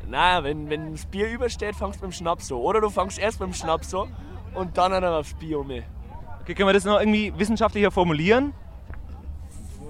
Naja, 0.08 0.44
wenn, 0.44 0.70
wenn 0.70 0.92
das 0.92 1.04
Bier 1.06 1.28
übersteht, 1.28 1.74
fangst 1.74 2.00
du 2.00 2.06
mit 2.06 2.14
dem 2.14 2.16
Schnaps 2.16 2.50
an. 2.50 2.58
Oder 2.58 2.80
du 2.80 2.88
fangst 2.88 3.18
erst 3.18 3.40
mit 3.40 3.48
dem 3.48 3.54
Schnaps 3.54 3.92
an 3.94 4.14
und 4.54 4.76
dann 4.76 4.92
dann 4.92 5.04
aufs 5.04 5.34
um. 5.54 5.70
Okay, 5.70 6.54
können 6.54 6.68
wir 6.68 6.72
das 6.72 6.84
noch 6.84 6.98
irgendwie 6.98 7.32
wissenschaftlicher 7.36 7.90
formulieren? 7.90 8.52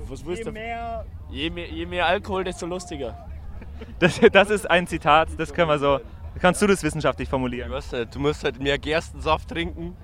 Was 0.09 0.25
willst 0.27 0.41
Je 0.41 0.45
du? 0.45 0.53
mehr 0.53 1.05
Je 1.33 1.49
mehr, 1.49 1.67
je 1.67 1.87
mehr 1.87 2.07
Alkohol, 2.07 2.45
desto 2.45 2.67
lustiger. 2.67 3.17
Das, 3.99 4.21
das 4.21 4.51
ist 4.51 4.71
ein 4.71 4.87
Zitat, 4.87 5.29
das 5.39 5.53
können 5.53 5.69
wir 5.69 5.79
so. 5.79 5.99
Kannst 6.41 6.63
du 6.63 6.69
das 6.69 6.85
wissenschaftlich 6.85 7.29
formulieren? 7.29 7.69
Ich 7.69 7.75
weiß 7.75 7.93
nicht, 7.93 8.15
du 8.15 8.21
musst 8.21 8.45
halt 8.45 8.61
mehr 8.61 8.79
Gerstensaft 8.79 9.49
trinken. 9.49 9.97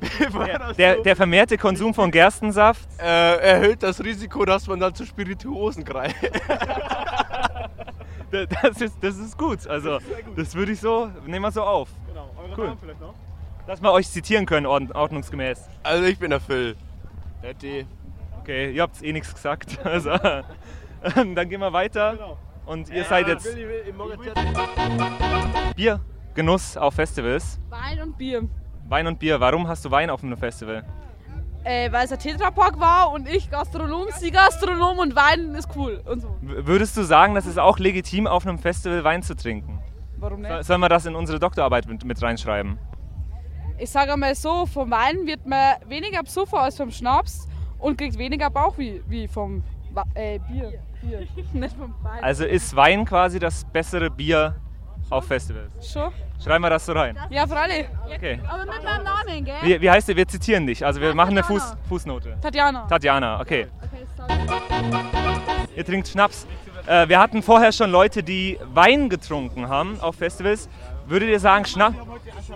Der, 0.78 0.96
der 1.02 1.14
vermehrte 1.14 1.58
Konsum 1.58 1.92
von 1.92 2.10
Gerstensaft 2.10 2.88
äh, 2.98 3.36
erhöht 3.36 3.82
das 3.82 4.02
Risiko, 4.02 4.44
dass 4.46 4.66
man 4.66 4.80
dann 4.80 4.94
zu 4.94 5.04
Spirituosen 5.04 5.84
greift. 5.84 6.16
Das 8.30 8.80
ist, 8.80 8.96
das 9.02 9.16
ist 9.16 9.36
gut. 9.36 9.66
Also, 9.66 9.98
das 10.36 10.54
würde 10.54 10.72
ich 10.72 10.80
so, 10.80 11.10
nehmen 11.26 11.44
wir 11.44 11.50
so 11.50 11.62
auf. 11.62 11.88
Genau, 12.08 12.30
eure 12.38 12.60
Cool. 12.60 12.66
Namen 12.66 12.78
vielleicht 12.80 13.00
noch? 13.00 13.14
Dass 13.70 13.80
wir 13.80 13.92
euch 13.92 14.08
zitieren 14.10 14.46
können, 14.46 14.66
ordn- 14.66 14.90
ordnungsgemäß. 14.90 15.68
Also 15.84 16.02
ich 16.04 16.18
bin 16.18 16.30
der 16.30 16.40
Phil. 16.40 16.74
Daddy. 17.40 17.86
Okay, 18.40 18.72
ihr 18.72 18.82
habt 18.82 19.00
eh 19.00 19.12
nichts 19.12 19.32
gesagt. 19.32 19.78
Also, 19.84 20.10
dann 21.14 21.48
gehen 21.48 21.60
wir 21.60 21.72
weiter. 21.72 22.14
Genau. 22.16 22.36
Und 22.66 22.90
ihr 22.90 23.04
seid 23.04 23.28
jetzt 23.28 23.46
Bier, 25.76 26.00
Genuss 26.34 26.76
auf 26.76 26.94
Festivals. 26.94 27.60
Wein 27.68 28.02
und 28.02 28.18
Bier. 28.18 28.42
Wein 28.88 29.06
und 29.06 29.20
Bier. 29.20 29.38
Warum 29.38 29.68
hast 29.68 29.84
du 29.84 29.90
Wein 29.92 30.10
auf 30.10 30.24
einem 30.24 30.36
Festival? 30.36 30.84
Äh, 31.62 31.92
weil 31.92 32.06
es 32.06 32.12
ein 32.12 32.18
Tetrapack 32.18 32.80
war 32.80 33.12
und 33.12 33.28
ich 33.28 33.52
Gastronom, 33.52 34.08
sie 34.18 34.32
Gastronom 34.32 34.98
und 34.98 35.14
Wein 35.14 35.54
ist 35.54 35.68
cool 35.76 36.00
und 36.06 36.22
so. 36.22 36.36
W- 36.40 36.66
Würdest 36.66 36.96
du 36.96 37.04
sagen, 37.04 37.36
das 37.36 37.46
ist 37.46 37.58
auch 37.60 37.78
legitim, 37.78 38.26
auf 38.26 38.44
einem 38.44 38.58
Festival 38.58 39.04
Wein 39.04 39.22
zu 39.22 39.36
trinken? 39.36 39.78
Warum 40.16 40.42
So- 40.42 40.48
nicht? 40.54 40.64
Sollen 40.64 40.80
wir 40.80 40.88
das 40.88 41.06
in 41.06 41.14
unsere 41.14 41.38
Doktorarbeit 41.38 41.86
mit, 41.86 42.04
mit 42.04 42.20
reinschreiben? 42.20 42.78
Ich 43.80 43.88
sage 43.88 44.12
einmal 44.12 44.34
so, 44.34 44.66
vom 44.66 44.90
Wein 44.90 45.26
wird 45.26 45.46
man 45.46 45.76
weniger 45.88 46.22
besoffen 46.22 46.58
als 46.58 46.76
vom 46.76 46.90
Schnaps 46.90 47.48
und 47.78 47.96
kriegt 47.96 48.18
weniger 48.18 48.50
Bauch 48.50 48.76
wie, 48.76 49.02
wie 49.08 49.26
vom 49.26 49.64
äh, 50.14 50.38
Bier. 50.38 50.74
Bier. 51.00 51.26
nicht 51.54 51.74
vom 51.74 51.94
Wein. 52.02 52.22
Also 52.22 52.44
ist 52.44 52.76
Wein 52.76 53.06
quasi 53.06 53.38
das 53.38 53.64
bessere 53.64 54.10
Bier 54.10 54.54
auf 55.08 55.24
Festivals? 55.24 55.70
Schon? 55.90 56.12
Schreiben 56.44 56.62
wir 56.62 56.68
das 56.68 56.84
so 56.84 56.92
rein. 56.92 57.16
Ja, 57.30 57.46
freilich. 57.46 57.86
Okay. 58.14 58.38
Aber 58.46 58.66
mit 58.66 58.84
meinem 58.84 59.02
Namen, 59.02 59.44
gell? 59.46 59.54
Wie, 59.62 59.80
wie 59.80 59.90
heißt 59.90 60.10
ihr? 60.10 60.16
Wir 60.16 60.28
zitieren 60.28 60.66
dich. 60.66 60.84
Also 60.84 61.00
wir 61.00 61.14
machen 61.14 61.30
eine 61.30 61.42
Fuß, 61.42 61.62
Tatjana. 61.62 61.88
Fußnote. 61.88 62.36
Tatjana. 62.42 62.86
Tatjana, 62.86 63.40
okay. 63.40 63.66
Ihr 65.74 65.84
trinkt 65.86 66.06
Schnaps. 66.08 66.46
Äh, 66.86 67.08
wir 67.08 67.18
hatten 67.18 67.42
vorher 67.42 67.72
schon 67.72 67.90
Leute, 67.90 68.22
die 68.22 68.58
Wein 68.74 69.08
getrunken 69.08 69.68
haben 69.68 69.98
auf 70.00 70.16
Festivals. 70.16 70.68
Würdet 71.10 71.28
ihr 71.28 71.40
sagen, 71.40 71.64
Schna 71.64 71.92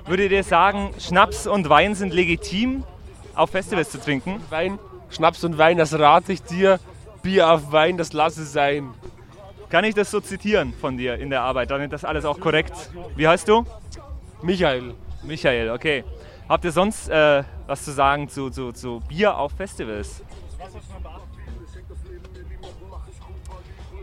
würdet 0.07 0.31
ihr 0.31 0.45
sagen, 0.45 0.91
Schnaps 1.01 1.49
und 1.49 1.69
Wein 1.69 1.97
sind 1.97 2.15
legitim 2.15 2.85
auf 3.35 3.51
Festivals 3.51 3.91
zu 3.91 4.01
trinken? 4.01 4.41
Wein, 4.49 4.79
Schnaps 5.11 5.43
und 5.43 5.59
Wein, 5.59 5.77
das 5.77 5.99
rate 5.99 6.33
ich 6.33 6.41
dir. 6.41 6.79
Bier 7.21 7.51
auf 7.51 7.73
Wein, 7.73 7.97
das 7.97 8.13
lasse 8.13 8.45
sein. 8.45 8.95
Kann 9.71 9.83
ich 9.83 9.97
das 9.97 10.13
so 10.13 10.21
zitieren 10.21 10.73
von 10.73 10.97
dir 10.97 11.17
in 11.17 11.31
der 11.31 11.43
Arbeit, 11.43 11.73
damit 11.73 11.93
das 11.93 12.05
alles 12.05 12.25
auch 12.25 12.39
korrekt? 12.39 12.91
Wie 13.17 13.27
heißt 13.27 13.49
du? 13.49 13.67
Michael. 14.41 14.95
Michael, 15.25 15.71
okay. 15.71 16.05
Habt 16.49 16.65
ihr 16.65 16.71
sonst 16.71 17.09
äh, 17.09 17.43
was 17.67 17.85
zu 17.85 17.91
sagen 17.91 18.29
zu, 18.29 18.51
zu, 18.51 18.71
zu 18.71 19.03
Bier 19.09 19.37
auf 19.37 19.51
Festivals? 19.51 20.23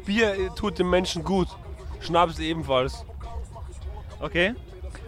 Bier 0.06 0.34
äh, 0.34 0.50
tut 0.58 0.78
dem 0.78 0.90
Menschen 0.90 1.24
gut. 1.24 1.48
Schnaps 2.02 2.38
ebenfalls. 2.40 3.06
Okay. 4.22 4.56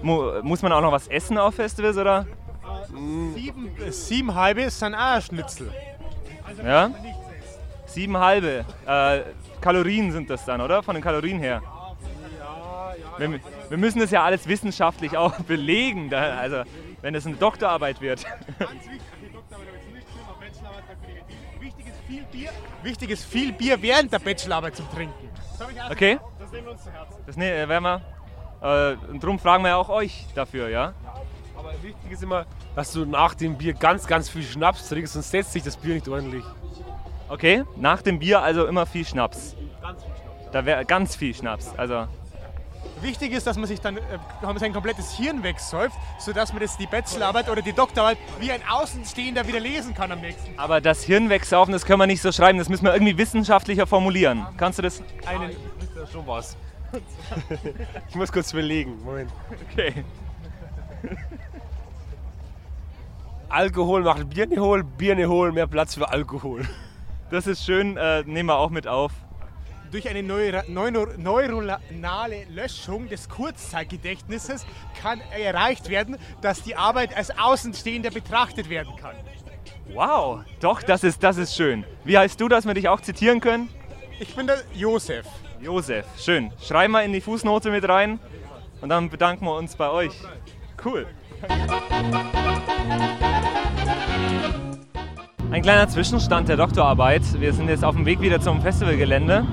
Mu 0.01 0.41
muss 0.41 0.62
man 0.62 0.72
auch 0.72 0.82
noch 0.82 0.91
was 0.91 1.08
essen 1.08 1.38
auf 1.38 1.55
Festivals 1.55 1.98
oder? 1.98 2.25
Sieben, 3.36 3.72
äh, 3.77 3.91
sieben 3.91 4.36
halbe 4.36 4.70
sind 4.70 4.96
auch 4.96 5.00
ein 5.00 5.22
Schnitzel. 5.22 5.72
Ja? 6.63 6.91
Sieben 7.86 8.17
halbe. 8.17 8.65
Äh, 8.86 9.22
Kalorien 9.62 10.12
sind 10.12 10.29
das 10.29 10.46
dann, 10.46 10.62
oder? 10.62 10.84
Von 10.84 10.96
den 10.96 11.03
Kalorien 11.03 11.39
her. 11.39 11.62
Wir, 13.17 13.39
wir 13.70 13.77
müssen 13.77 14.00
das 14.00 14.12
ja 14.12 14.24
alles 14.24 14.48
wissenschaftlich 14.48 15.15
auch 15.17 15.34
belegen, 15.48 16.10
da, 16.10 16.38
also 16.38 16.63
wenn 17.01 17.15
es 17.15 17.25
eine 17.25 17.36
Doktorarbeit 17.36 18.01
wird. 18.01 18.25
Wichtig 21.60 21.88
ist 21.88 21.98
viel 22.08 22.24
Bier, 22.32 22.50
wichtig 22.82 23.10
ist 23.10 23.25
viel 23.25 23.53
Bier 23.53 23.82
während 23.82 24.12
der 24.12 24.20
Bachelorarbeit 24.20 24.75
zum 24.75 24.89
Trinken. 24.89 25.29
Das 25.58 25.91
Okay. 25.91 26.20
Das 26.39 26.51
nehmen 26.51 26.65
wir 26.65 26.72
uns 26.72 26.84
zu 26.84 26.91
Herzen. 26.91 27.15
Das 27.25 27.38
ne, 27.38 27.51
äh, 27.51 27.70
werden 27.70 27.84
wir. 27.84 28.01
Äh, 28.63 28.96
und 29.12 29.22
darum 29.22 29.38
fragen 29.39 29.63
wir 29.63 29.70
ja 29.70 29.75
auch 29.75 29.89
euch 29.89 30.25
dafür, 30.36 30.70
ja? 30.70 30.93
Aber 31.58 31.74
wichtig 31.82 32.12
ist 32.12 32.24
immer, 32.24 32.46
dass 32.75 32.93
du 32.93 33.05
nach 33.05 33.36
dem 33.36 33.58
Bier 33.58 33.74
ganz, 33.74 34.08
ganz 34.08 34.29
viel 34.29 34.43
Schnaps 34.43 34.88
trinkst, 34.88 35.13
sonst 35.13 35.32
setzt 35.32 35.53
sich 35.53 35.63
das 35.63 35.77
Bier 35.77 35.96
nicht 35.96 36.08
ordentlich. 36.08 36.46
Okay, 37.29 37.63
nach 37.75 38.01
dem 38.01 38.20
Bier 38.20 38.41
also 38.41 38.65
immer 38.65 38.86
viel 38.86 39.05
Schnaps. 39.05 39.55
Ganz 39.82 40.03
viel 40.03 40.13
Schnaps. 40.15 40.51
Da 40.51 40.65
wäre 40.65 40.86
ganz 40.86 41.15
viel 41.15 41.34
Schnaps. 41.34 41.74
Also 41.77 42.08
Wichtig 43.01 43.34
ist, 43.34 43.46
dass 43.46 43.58
man 43.58 43.65
sich 43.65 43.82
dann 43.82 43.98
äh, 43.98 44.60
sein 44.60 44.72
komplettes 44.72 45.12
Hirn 45.17 45.43
wegsäuft, 45.43 45.96
sodass 46.20 46.53
man 46.53 46.62
das 46.62 46.77
die 46.77 46.88
Bachelorarbeit 46.88 47.50
oder 47.50 47.62
die 47.62 47.74
Doktorarbeit 47.74 48.17
wie 48.39 48.50
ein 48.50 48.62
Außenstehender 48.65 49.46
wieder 49.46 49.60
lesen 49.60 49.93
kann 49.93 50.10
am 50.13 50.22
nächsten. 50.22 50.58
Aber 50.58 50.79
das 50.79 51.03
Hirn 51.03 51.29
wegsaufen, 51.29 51.74
das 51.74 51.86
können 51.86 52.00
wir 52.00 52.08
nicht 52.08 52.22
so 52.22 52.32
schreiben, 52.32 52.60
das 52.60 52.70
müssen 52.70 52.86
wir 52.86 52.93
irgendwie 52.93 53.17
wissenschaftlicher 53.17 53.88
formulieren. 53.88 54.46
Kannst 54.55 54.79
du 54.79 54.84
das? 54.84 55.01
Einen, 55.25 55.51
Das 55.96 56.13
schon 56.13 56.25
was. 56.25 56.55
ich 58.09 58.15
muss 58.15 58.31
kurz 58.31 58.53
überlegen. 58.53 59.01
Moment. 59.03 59.31
Okay. 59.71 60.03
Alkohol 63.50 64.01
macht 64.01 64.29
Bier 64.29 64.47
nicht 64.47 64.59
hohl, 64.59 64.83
Bier 64.83 65.15
nicht 65.15 65.27
hohl, 65.27 65.51
mehr 65.51 65.67
Platz 65.67 65.95
für 65.95 66.09
Alkohol. 66.09 66.67
Das 67.29 67.47
ist 67.47 67.63
schön, 67.63 67.97
äh, 67.97 68.23
nehmen 68.23 68.50
wir 68.50 68.57
auch 68.57 68.69
mit 68.69 68.88
auf. 68.88 69.12
Durch 69.91 70.09
eine 70.09 70.23
neuro 70.23 70.63
neuro 70.67 71.07
neuronale 71.17 72.45
Löschung 72.50 73.07
des 73.09 73.29
Kurzzeitgedächtnisses 73.29 74.65
kann 75.00 75.21
erreicht 75.38 75.89
werden, 75.89 76.17
dass 76.41 76.63
die 76.63 76.75
Arbeit 76.75 77.15
als 77.15 77.29
Außenstehender 77.38 78.09
betrachtet 78.09 78.69
werden 78.69 78.95
kann. 78.95 79.15
Wow, 79.93 80.41
doch, 80.59 80.81
das 80.81 81.03
ist, 81.03 81.21
das 81.21 81.38
ist 81.38 81.55
schön. 81.55 81.85
Wie 82.03 82.17
heißt 82.17 82.41
du, 82.41 82.47
dass 82.47 82.65
wir 82.65 82.73
dich 82.73 82.89
auch 82.89 83.01
zitieren 83.01 83.39
können? 83.39 83.69
Ich 84.19 84.35
bin 84.35 84.47
der 84.47 84.63
Josef. 84.73 85.27
Josef, 85.63 86.05
schön. 86.17 86.51
Schreib 86.62 86.91
mal 86.91 87.05
in 87.05 87.13
die 87.13 87.22
Fußnote 87.22 87.72
mit 87.72 87.88
rein 87.88 88.20
und 88.82 88.89
dann 88.89 89.10
bedanken 89.10 89.46
wir 89.46 89.55
uns 89.55 89.77
bei 89.77 89.89
euch. 89.89 90.12
Cool. 90.84 91.08
Ein 95.51 95.62
kleiner 95.62 95.88
Zwischenstand 95.88 96.50
der 96.50 96.58
Doktorarbeit. 96.58 97.22
Wir 97.39 97.53
sind 97.53 97.70
jetzt 97.70 97.86
auf 97.86 97.96
dem 97.96 98.05
Weg 98.05 98.20
wieder 98.20 98.41
zum 98.41 98.62
Festivalgelände. 98.62 99.48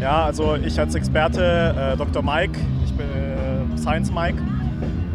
Ja, 0.00 0.24
also 0.24 0.54
ich 0.54 0.78
als 0.78 0.94
Experte, 0.94 1.74
äh, 1.94 1.96
Dr. 1.96 2.22
Mike, 2.22 2.60
ich 2.84 2.92
bin 2.92 3.08
äh, 3.08 3.78
Science 3.78 4.12
Mike. 4.12 4.40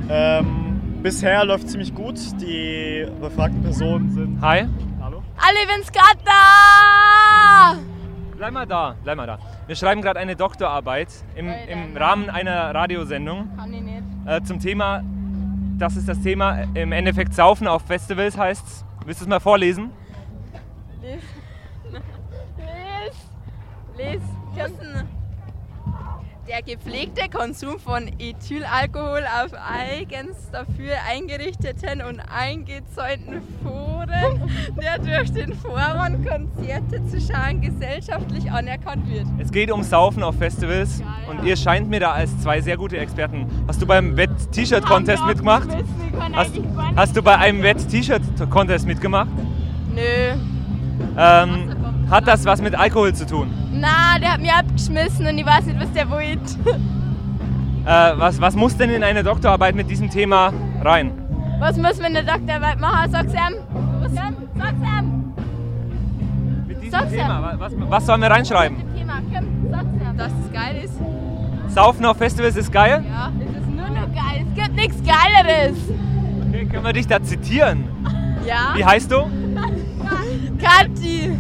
Ähm, 0.09 0.99
bisher 1.01 1.45
läuft 1.45 1.69
ziemlich 1.69 1.95
gut. 1.95 2.19
Die 2.41 3.05
befragten 3.21 3.61
Personen 3.61 4.11
sind. 4.11 4.41
Hi. 4.41 4.67
Hallo? 5.01 5.23
Alle 5.37 5.67
bin's 5.67 5.89
grad 5.89 6.17
da! 6.25 7.90
Bleib 8.41 8.53
mal 8.53 8.65
da, 8.65 8.95
bleib 9.03 9.17
mal 9.17 9.27
da. 9.27 9.37
Wir 9.67 9.75
schreiben 9.75 10.01
gerade 10.01 10.19
eine 10.19 10.35
Doktorarbeit 10.35 11.09
im, 11.35 11.47
im 11.47 11.95
Rahmen 11.95 12.27
einer 12.27 12.73
Radiosendung 12.73 13.55
Kann 13.55 13.71
ich 13.71 13.81
nicht. 13.83 14.01
äh, 14.25 14.41
zum 14.41 14.59
Thema, 14.59 15.03
das 15.77 15.95
ist 15.95 16.09
das 16.09 16.19
Thema, 16.21 16.63
im 16.73 16.91
Endeffekt 16.91 17.35
Saufen 17.35 17.67
auf 17.67 17.83
Festivals 17.83 18.35
heißt 18.39 18.83
Willst 19.05 19.21
du 19.21 19.25
es 19.25 19.29
mal 19.29 19.39
vorlesen? 19.39 19.91
Lies. 21.03 21.21
Lies. 23.95 24.11
Lies. 24.15 24.21
Kirsten. 24.55 25.20
Der 26.51 26.63
gepflegte 26.63 27.29
Konsum 27.29 27.79
von 27.79 28.11
Ethylalkohol 28.19 29.23
auf 29.41 29.53
eigens 29.53 30.51
dafür 30.51 30.95
eingerichteten 31.09 32.01
und 32.01 32.19
eingezäunten 32.19 33.41
Foren, 33.63 34.51
der 34.75 34.99
durch 34.99 35.31
den 35.31 35.53
Vorwand 35.53 36.27
Konzerte 36.27 37.05
zu 37.05 37.21
schauen 37.21 37.61
gesellschaftlich 37.61 38.51
anerkannt 38.51 39.09
wird. 39.09 39.27
Es 39.39 39.49
geht 39.49 39.71
um 39.71 39.81
Saufen 39.81 40.23
auf 40.23 40.35
Festivals 40.35 41.01
und 41.29 41.45
ihr 41.45 41.55
scheint 41.55 41.89
mir 41.89 42.01
da 42.01 42.11
als 42.11 42.37
zwei 42.41 42.59
sehr 42.59 42.75
gute 42.75 42.97
Experten. 42.97 43.45
Hast 43.65 43.81
du 43.81 43.85
beim 43.85 44.17
Wett-T-Shirt-Contest 44.17 45.25
mitgemacht? 45.25 45.69
Hast, 46.33 46.59
hast 46.97 47.15
du 47.15 47.23
bei 47.23 47.37
einem 47.37 47.63
Wett-T-Shirt-Contest 47.63 48.85
mitgemacht? 48.85 49.29
Nö. 49.95 50.33
Ähm, 51.17 51.75
hat 52.09 52.27
das 52.27 52.43
was 52.43 52.61
mit 52.61 52.75
Alkohol 52.75 53.15
zu 53.15 53.25
tun? 53.25 53.60
Na, 53.71 54.19
der 54.19 54.33
hat 54.33 54.41
mich 54.41 54.51
abgeschmissen 54.51 55.25
und 55.27 55.37
ich 55.37 55.45
weiß 55.45 55.65
nicht, 55.65 55.79
was 55.79 55.91
der 55.93 56.09
wollte. 56.09 56.39
Äh, 57.83 58.11
was, 58.15 58.39
was 58.39 58.55
muss 58.55 58.77
denn 58.77 58.91
in 58.91 59.03
eine 59.03 59.23
Doktorarbeit 59.23 59.73
mit 59.73 59.89
diesem 59.89 60.07
Thema 60.11 60.53
rein? 60.83 61.11
Was 61.59 61.77
muss 61.77 61.97
man 61.97 62.13
in 62.15 62.23
der 62.23 62.35
Doktorarbeit 62.35 62.79
machen? 62.79 63.11
Sag's 63.11 63.33
ihm. 63.33 63.55
Was 64.01 64.11
ihm? 64.11 64.35
Sag's 64.55 64.73
ihm. 64.99 65.33
Mit 66.67 66.77
diesem 66.77 66.91
Sag's 66.91 67.11
Thema, 67.11 67.55
was, 67.57 67.73
was 67.75 68.05
sollen 68.05 68.21
wir 68.21 68.29
reinschreiben? 68.29 68.77
Thema, 68.95 69.13
komm, 69.33 69.47
sag's 69.71 69.85
ihm. 69.85 70.15
Dass 70.15 70.31
es 70.31 70.53
geil 70.53 70.81
ist. 70.83 70.93
Saufen 71.73 72.05
auf 72.05 72.17
Festivals 72.17 72.55
ist 72.55 72.71
geil? 72.71 73.03
Ja, 73.09 73.31
es 73.39 73.57
ist 73.57 73.67
nur 73.67 73.89
noch 73.89 74.13
geil. 74.13 74.45
Es 74.47 74.63
gibt 74.63 74.75
nichts 74.75 74.97
Geileres. 75.01 75.77
Okay, 76.49 76.65
können 76.65 76.85
wir 76.85 76.93
dich 76.93 77.07
da 77.07 77.19
zitieren? 77.23 77.85
Ja. 78.45 78.73
Wie 78.75 78.85
heißt 78.85 79.11
du? 79.11 79.21
Kathi. 80.61 81.31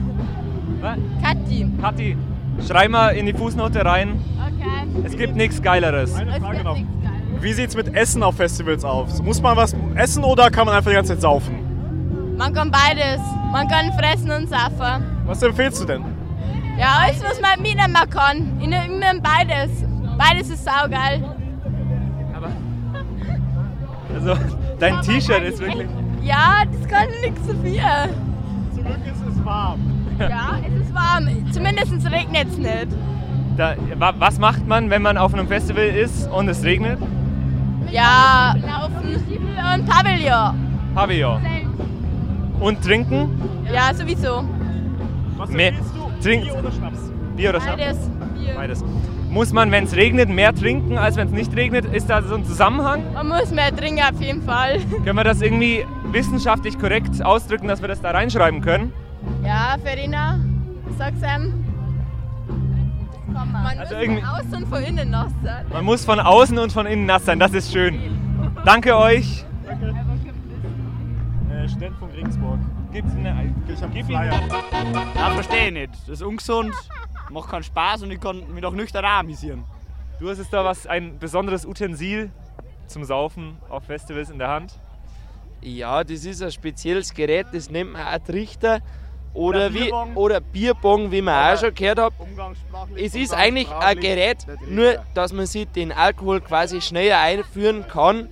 Was? 0.81 0.97
Kathi. 1.21 1.67
Kathi, 1.79 2.17
schreib 2.67 2.89
mal 2.89 3.09
in 3.09 3.25
die 3.27 3.33
Fußnote 3.33 3.85
rein. 3.85 4.19
Okay. 4.47 5.05
Es 5.05 5.15
gibt 5.15 5.35
nichts 5.35 5.61
Geileres. 5.61 6.15
Eine 6.15 6.39
Frage 6.39 6.63
noch. 6.63 6.77
Wie 7.39 7.53
sieht 7.53 7.69
es 7.69 7.75
mit 7.75 7.93
Essen 7.95 8.23
auf 8.23 8.35
Festivals 8.35 8.83
aus? 8.83 9.21
Muss 9.21 9.41
man 9.41 9.55
was 9.57 9.75
essen 9.95 10.23
oder 10.23 10.49
kann 10.51 10.65
man 10.65 10.75
einfach 10.75 10.91
die 10.91 10.95
ganze 10.95 11.13
Zeit 11.13 11.21
saufen? 11.21 12.35
Man 12.37 12.53
kann 12.53 12.71
beides. 12.71 13.21
Man 13.51 13.67
kann 13.67 13.91
fressen 13.93 14.31
und 14.31 14.49
saufen. 14.49 15.03
Was 15.25 15.41
empfehlst 15.41 15.81
du 15.81 15.85
denn? 15.85 16.03
Ja, 16.77 16.99
alles, 17.03 17.23
was 17.23 17.39
man 17.41 17.61
mitnehmen 17.61 18.09
kann. 18.09 18.57
Ich 18.59 18.67
nehme 18.67 18.85
immer 18.85 19.21
beides. 19.21 19.71
Beides 20.17 20.49
ist 20.49 20.65
saugeil. 20.65 21.23
Also, 24.13 24.35
dein 24.79 25.01
T-Shirt 25.01 25.43
ist 25.43 25.59
wirklich. 25.59 25.87
Ja, 26.21 26.63
das 26.71 26.87
kann 26.87 27.07
nichts 27.21 27.47
so 27.47 27.53
viel. 27.63 27.81
Zum 28.75 28.83
Glück 28.83 28.97
ist 29.05 29.21
es 29.29 29.45
warm. 29.45 30.00
Ja, 30.19 30.57
es 30.67 30.81
ist 30.87 30.93
warm. 30.93 31.27
Zumindest 31.51 31.91
regnet 32.11 32.47
es 32.49 32.57
nicht. 32.57 32.87
Da, 33.57 33.75
wa- 33.97 34.13
was 34.17 34.39
macht 34.39 34.65
man, 34.67 34.89
wenn 34.89 35.01
man 35.01 35.17
auf 35.17 35.33
einem 35.33 35.47
Festival 35.47 35.83
ist 35.83 36.29
und 36.31 36.47
es 36.47 36.63
regnet? 36.63 36.99
Ja, 37.91 38.53
laufen 38.65 39.15
und 39.15 39.85
Pavillon. 39.85 40.55
Pavillon. 40.95 41.41
Und 42.59 42.81
trinken? 42.83 43.29
Ja, 43.73 43.93
sowieso. 43.93 44.43
Was 45.37 45.49
Mehr, 45.49 45.71
du? 45.71 45.77
trink, 46.23 46.43
Bier 46.43 46.55
oder 46.59 46.71
Schnaps? 46.71 47.11
Bier 47.35 47.49
oder 47.49 47.61
Schnaps? 47.61 47.77
Beides. 47.77 48.09
Bier. 48.37 48.53
Beides. 48.55 48.83
Muss 49.29 49.51
man, 49.53 49.71
wenn 49.71 49.85
es 49.85 49.95
regnet, 49.95 50.29
mehr 50.29 50.53
trinken, 50.53 50.97
als 50.97 51.15
wenn 51.15 51.27
es 51.27 51.33
nicht 51.33 51.55
regnet? 51.55 51.85
Ist 51.85 52.09
da 52.09 52.21
so 52.21 52.35
ein 52.35 52.45
Zusammenhang? 52.45 53.01
Man 53.13 53.29
muss 53.29 53.49
mehr 53.51 53.75
trinken 53.75 54.01
auf 54.03 54.21
jeden 54.21 54.41
Fall. 54.43 54.79
Können 55.03 55.15
wir 55.15 55.23
das 55.23 55.41
irgendwie 55.41 55.85
wissenschaftlich 56.11 56.77
korrekt 56.77 57.23
ausdrücken, 57.23 57.67
dass 57.67 57.81
wir 57.81 57.87
das 57.87 58.01
da 58.01 58.11
reinschreiben 58.11 58.61
können? 58.61 58.91
Ja, 59.43 59.77
Verena, 59.83 60.39
sag's 60.97 61.21
ihm. 61.21 61.65
Man 63.27 63.79
Also 63.79 63.95
muss 63.95 64.05
von 64.05 64.23
außen 64.25 64.55
und 64.55 64.67
von 64.67 64.83
innen 64.83 65.09
nass 65.09 65.31
sein. 65.43 65.65
Man 65.71 65.85
muss 65.85 66.05
von 66.05 66.19
außen 66.19 66.57
und 66.59 66.71
von 66.71 66.85
innen 66.85 67.05
nass 67.05 67.25
sein, 67.25 67.39
das 67.39 67.53
ist 67.53 67.71
schön. 67.71 67.99
Danke 68.65 68.95
euch. 68.95 69.45
Äh, 71.49 71.67
Sten 71.67 71.93
von 71.95 72.09
Regensburg. 72.11 72.59
Gibt's 72.91 73.13
eine, 73.15 73.53
Ich 73.67 73.81
hab 73.81 73.91
einen 73.91 74.05
Flyer. 74.05 74.39
Ja, 75.15 75.29
verstehe 75.31 75.67
ich 75.67 75.73
nicht. 75.73 75.93
Das 76.07 76.09
ist 76.09 76.23
ungesund, 76.23 76.73
macht 77.29 77.49
keinen 77.49 77.63
Spaß 77.63 78.03
und 78.03 78.11
ich 78.11 78.19
kann 78.19 78.43
mich 78.53 78.65
auch 78.65 78.73
nüchtern 78.73 79.05
amüsieren. 79.05 79.63
Du 80.19 80.29
hast 80.29 80.37
jetzt 80.39 80.53
da 80.53 80.63
was, 80.63 80.85
ein 80.85 81.17
besonderes 81.17 81.65
Utensil 81.65 82.29
zum 82.87 83.03
Saufen 83.05 83.57
auf 83.69 83.85
Festivals 83.85 84.29
in 84.29 84.37
der 84.37 84.49
Hand. 84.49 84.77
Ja, 85.61 86.03
das 86.03 86.25
ist 86.25 86.43
ein 86.43 86.51
spezielles 86.51 87.13
Gerät, 87.13 87.47
das 87.53 87.69
nennt 87.69 87.93
man 87.93 88.01
auch 88.01 88.19
Trichter. 88.19 88.81
Oder, 89.33 89.59
Oder 89.67 89.73
wie, 89.73 89.79
Bierbong. 89.79 90.15
oder 90.15 90.39
Bierbong, 90.41 91.11
wie 91.11 91.21
man 91.21 91.53
auch 91.53 91.59
schon 91.59 91.73
gehört 91.73 91.99
hat. 91.99 92.13
Es 92.95 93.15
ist 93.15 93.33
eigentlich 93.33 93.69
ein 93.71 93.99
Gerät, 93.99 94.45
nur 94.67 95.03
dass 95.13 95.31
man 95.31 95.45
sich 95.45 95.67
den 95.67 95.91
Alkohol 95.91 96.41
quasi 96.41 96.81
schneller 96.81 97.19
einführen 97.19 97.87
kann. 97.87 98.27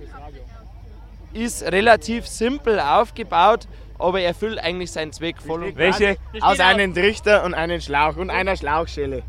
Ist 1.32 1.62
relativ 1.62 2.26
simpel 2.26 2.80
aufgebaut, 2.80 3.68
aber 3.98 4.20
erfüllt 4.20 4.58
eigentlich 4.58 4.90
seinen 4.90 5.12
Zweck 5.12 5.40
voll 5.40 5.64
und 5.64 5.76
ganz. 5.76 6.02
Aus 6.40 6.60
einem 6.60 6.92
Trichter 6.92 7.44
und 7.44 7.54
einem 7.54 7.80
Schlauch 7.80 8.16
und 8.16 8.30
einer 8.30 8.56
Schlauchschelle. 8.56 9.22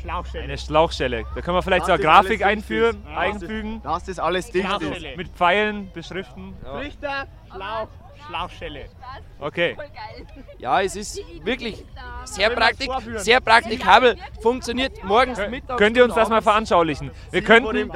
Schlauchstelle. 0.00 0.44
Eine 0.44 0.58
Schlauchstelle. 0.58 1.24
Da 1.34 1.40
können 1.40 1.56
wir 1.56 1.62
vielleicht 1.62 1.86
so 1.86 1.92
eine 1.92 2.00
ist 2.00 2.06
Grafik 2.06 2.44
einführen, 2.44 2.96
ist. 3.04 3.16
Einfügen. 3.16 3.82
Dass 3.82 4.04
das 4.04 4.18
alles 4.18 4.50
dicht 4.50 4.68
ist. 4.80 5.16
Mit 5.16 5.28
Pfeilen 5.28 5.90
beschriften. 5.92 6.54
Trichter, 6.62 7.26
Schlauch, 7.52 7.88
Schlauchstelle. 8.28 8.86
Okay. 9.40 9.76
Ja, 10.58 10.82
es 10.82 10.96
ist 10.96 11.20
wirklich 11.44 11.84
sehr, 12.24 12.50
praktik 12.50 12.90
sehr 13.16 13.40
praktikabel. 13.40 14.16
Funktioniert 14.42 15.02
morgens, 15.04 15.38
mittags. 15.48 15.78
Könnt 15.78 15.96
ihr 15.96 16.04
uns 16.04 16.14
das 16.14 16.28
mal 16.28 16.42
veranschaulichen? 16.42 17.10
Wir 17.30 17.42
könnten. 17.42 17.90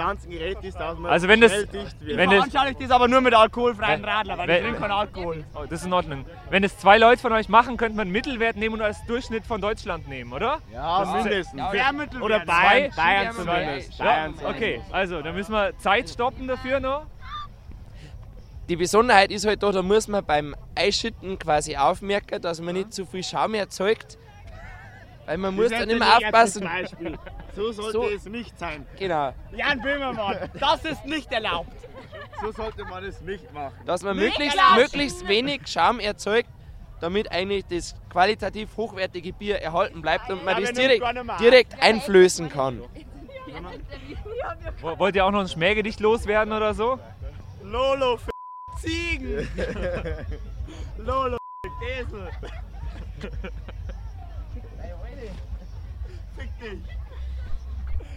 Also 1.06 1.28
wenn 1.28 1.40
das- 1.40 1.52
wenn 2.00 2.30
das- 2.30 2.44
Veranschaulicht 2.46 2.80
ist 2.80 2.92
aber 2.92 3.08
nur 3.08 3.20
mit 3.20 3.34
alkoholfreien 3.34 4.02
Wenn- 4.02 4.08
Radler, 4.08 4.38
weil 4.38 4.48
wenn- 4.48 4.56
ich 4.56 4.62
trinke 4.62 4.80
keinen 4.80 4.90
Alkohol. 4.92 5.44
Oh, 5.54 5.62
das 5.68 5.80
ist 5.80 5.86
in 5.86 5.92
Ordnung. 5.92 6.24
Wenn 6.50 6.64
es 6.64 6.78
zwei 6.78 6.98
Leute 6.98 7.20
von 7.20 7.32
euch 7.32 7.48
machen, 7.48 7.76
könnte 7.76 7.96
man 7.96 8.02
einen 8.06 8.12
Mittelwert 8.12 8.56
nehmen 8.56 8.76
und 8.76 8.82
als 8.82 9.04
Durchschnitt 9.06 9.44
von 9.44 9.60
Deutschland 9.60 10.08
nehmen, 10.08 10.32
oder? 10.32 10.58
Ja, 10.72 11.00
Das 11.00 11.08
ist- 11.08 11.24
mindestens. 11.24 11.60
Ja? 11.74 12.20
Oder 12.20 12.40
Bayern? 12.40 12.92
Bayern 12.94 13.34
zumindest. 13.34 13.98
Ja, 13.98 14.28
okay, 14.48 14.80
also 14.92 15.20
dann 15.22 15.34
müssen 15.34 15.52
wir 15.52 15.76
Zeit 15.78 16.08
stoppen 16.08 16.46
dafür 16.46 16.78
noch. 16.80 17.06
Die 18.68 18.76
Besonderheit 18.76 19.30
ist 19.32 19.46
halt 19.46 19.62
da, 19.62 19.72
da 19.72 19.82
muss 19.82 20.08
man 20.08 20.24
beim 20.24 20.54
Einschütten 20.74 21.38
quasi 21.38 21.76
aufmerken, 21.76 22.40
dass 22.40 22.60
man 22.60 22.74
nicht 22.74 22.92
zu 22.92 23.04
viel 23.04 23.22
Schaum 23.24 23.54
erzeugt. 23.54 24.18
Weil 25.26 25.38
man 25.38 25.54
muss 25.54 25.70
Das 25.70 25.80
dann 25.80 25.90
ist 25.90 25.96
immer 25.96 26.16
aufpassen. 26.16 26.64
Beispiel. 26.64 27.18
So 27.54 27.72
sollte 27.72 27.92
So. 27.92 28.08
es 28.08 28.24
nicht 28.26 28.58
sein. 28.58 28.86
Genau. 28.98 29.32
Jan 29.52 29.80
Böhmermann, 29.80 30.50
das 30.60 30.84
ist 30.84 31.04
nicht 31.06 31.30
erlaubt. 31.32 31.72
So 32.40 32.50
sollte 32.52 32.84
man 32.84 33.04
es 33.04 33.20
nicht 33.20 33.52
machen. 33.52 33.74
Dass 33.86 34.02
man 34.02 34.16
Nicht 34.16 34.30
möglichst, 34.38 34.56
erlaubt. 34.58 34.76
möglichst 34.78 35.28
wenig 35.28 35.60
Schaum 35.66 36.00
erzeugt, 36.00 36.48
damit 37.00 37.30
eigentlich 37.30 37.64
das 37.66 37.94
qualitativ 38.10 38.76
hochwertige 38.76 39.32
Bier 39.32 39.60
erhalten 39.60 40.02
bleibt 40.02 40.28
und 40.30 40.44
man 40.44 40.54
Ja, 40.54 40.60
das 40.68 40.72
direkt, 40.72 41.04
direkt 41.40 41.82
einflößen 41.82 42.48
kann. 42.48 42.82
Wo- 44.80 44.98
Wollt 44.98 45.14
ihr 45.16 45.24
auch 45.24 45.30
noch 45.30 45.40
ein 45.40 45.48
Schmähgedicht 45.48 46.00
loswerden 46.00 46.52
oder 46.52 46.74
so? 46.74 46.98
Lolo 47.62 48.18
Ziegen. 48.82 49.48
Lolo 50.98 51.36
Esel. 51.98 52.30
Fick 56.36 56.60
dich. 56.60 56.80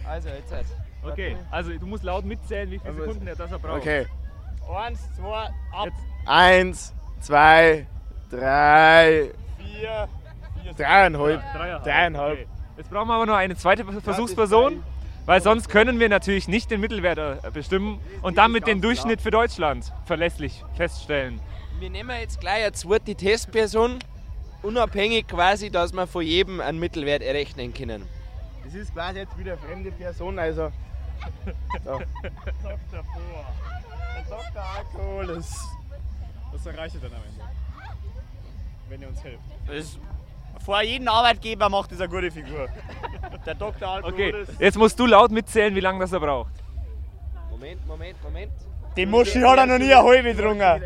Also 0.06 0.28
jetzt 0.28 0.52
halt. 0.52 0.66
Okay, 1.02 1.36
also 1.50 1.72
du 1.72 1.86
musst 1.86 2.02
laut 2.04 2.24
mitzählen, 2.24 2.70
wie 2.70 2.78
viele 2.78 2.90
Also, 2.90 3.00
Sekunden 3.02 3.26
der 3.26 3.36
das 3.36 3.52
er 3.52 3.58
braucht. 3.58 3.78
Okay. 3.78 4.06
Eins, 4.74 5.00
zwei, 5.14 5.50
ab. 5.72 5.88
Eins, 6.26 6.94
zwei, 7.20 7.86
drei, 8.30 9.30
Vier, 9.58 10.08
vier, 10.62 10.72
dreieinhalb. 10.74 11.40
Dreieinhalb. 11.52 11.84
Dreieinhalb. 11.84 12.32
Okay. 12.40 12.46
Jetzt 12.76 12.90
brauchen 12.90 13.08
wir 13.08 13.14
aber 13.14 13.26
nur 13.26 13.36
eine 13.36 13.54
zweite 13.56 13.84
Versuchsperson, 13.84 14.82
weil 15.26 15.42
sonst 15.42 15.68
können 15.68 16.00
wir 16.00 16.08
natürlich 16.08 16.48
nicht 16.48 16.70
den 16.70 16.80
Mittelwert 16.80 17.18
äh, 17.18 17.50
bestimmen 17.50 18.00
und 18.22 18.38
damit 18.38 18.66
den 18.66 18.80
Durchschnitt 18.80 19.20
für 19.20 19.30
Deutschland 19.30 19.92
verlässlich 20.06 20.64
feststellen. 20.74 21.40
Wir 21.78 21.90
nehmen 21.90 22.16
jetzt 22.18 22.40
gleich 22.40 22.62
eine 22.62 22.72
zweite 22.72 23.14
Testperson, 23.14 23.98
unabhängig 24.62 25.26
quasi, 25.26 25.70
dass 25.70 25.92
wir 25.92 26.06
von 26.06 26.24
jedem 26.24 26.60
einen 26.60 26.78
Mittelwert 26.78 27.22
errechnen 27.22 27.74
können. 27.74 28.08
Das 28.64 28.74
ist 28.74 28.94
quasi 28.94 29.18
jetzt 29.18 29.36
wieder 29.36 29.52
eine 29.52 29.60
fremde 29.60 29.92
Person, 29.92 30.38
also. 30.38 30.72
So. 31.84 31.90
Dr. 31.92 33.02
Bohr. 33.02 33.46
Der 34.16 34.22
Dr. 34.28 34.62
Alkohol 34.76 35.30
ist. 35.36 35.56
Was 36.52 36.66
erreicht 36.66 36.94
ihr 36.94 37.00
dann 37.02 37.12
am 37.12 37.22
Ende? 37.28 37.44
Wenn 38.88 39.02
ihr 39.02 39.08
uns 39.08 39.22
hilft. 39.22 39.42
Das 39.66 39.98
vor 40.64 40.82
jedem 40.82 41.08
Arbeitgeber 41.08 41.68
macht 41.68 41.92
das 41.92 42.00
eine 42.00 42.08
gute 42.08 42.30
Figur. 42.30 42.68
Der 43.46 43.54
Dr. 43.54 43.88
Alkohol 43.88 44.12
Okay, 44.12 44.30
ist. 44.42 44.60
jetzt 44.60 44.76
musst 44.76 44.98
du 44.98 45.06
laut 45.06 45.30
mitzählen, 45.30 45.74
wie 45.74 45.80
lange 45.80 46.00
das 46.00 46.12
er 46.12 46.20
braucht. 46.20 46.52
Moment, 47.50 47.86
Moment, 47.86 48.22
Moment. 48.22 48.52
Die 48.96 49.06
Muschi 49.06 49.40
hat 49.40 49.58
er 49.58 49.66
noch 49.66 49.78
nie 49.78 49.92
eine 49.92 50.02
halbe 50.02 50.34
getrunken. 50.34 50.82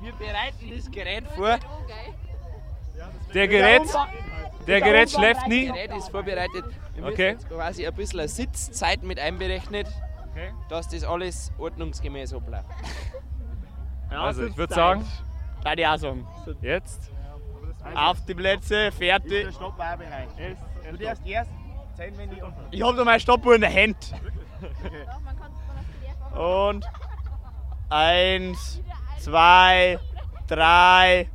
Wir 0.00 0.12
bereiten 0.14 0.72
das 0.76 0.90
Gerät 0.90 1.24
vor. 1.28 1.58
Der 3.32 3.48
Gerät, 3.48 3.82
der 4.66 4.80
Gerät 4.80 5.10
schläft 5.10 5.46
nie. 5.48 5.66
Das 5.68 5.76
Gerät 5.76 5.96
ist 5.96 6.08
vorbereitet. 6.10 6.64
Wir 6.94 7.02
müssen 7.02 7.14
Okay. 7.14 7.28
jetzt 7.30 7.48
quasi 7.48 7.86
ein 7.86 7.94
bisschen 7.94 8.20
eine 8.20 8.28
Sitzzeit 8.28 9.02
mit 9.02 9.18
einberechnet, 9.18 9.86
dass 10.68 10.88
das 10.88 11.04
alles 11.04 11.52
ordnungsgemäß 11.58 12.34
abläuft. 12.34 12.66
Also 14.10 14.44
ich 14.46 14.56
würde 14.56 14.74
sagen, 14.74 15.06
Da 15.64 15.74
die 15.76 15.86
auch 15.86 15.96
sagen. 15.96 16.26
jetzt. 16.60 17.10
Auf 17.94 18.24
die 18.26 18.34
Plätze, 18.34 18.92
fertig. 18.92 19.44
Der 19.46 19.52
Stopp 19.52 19.76
bereit. 19.76 20.28
Du 20.90 20.96
darfst 20.96 21.26
erst 21.26 21.50
zählen, 21.96 22.14
wenn 22.16 22.30
die 22.30 22.42
offen 22.42 22.54
Ich 22.70 22.82
hab 22.82 22.96
da 22.96 23.04
meine 23.04 23.20
Stoppuhr 23.20 23.54
in 23.54 23.60
der 23.60 23.72
Hand. 23.72 24.14
Und 26.34 26.84
eins, 27.90 28.80
zwei, 29.18 29.98
drei. 30.48 31.28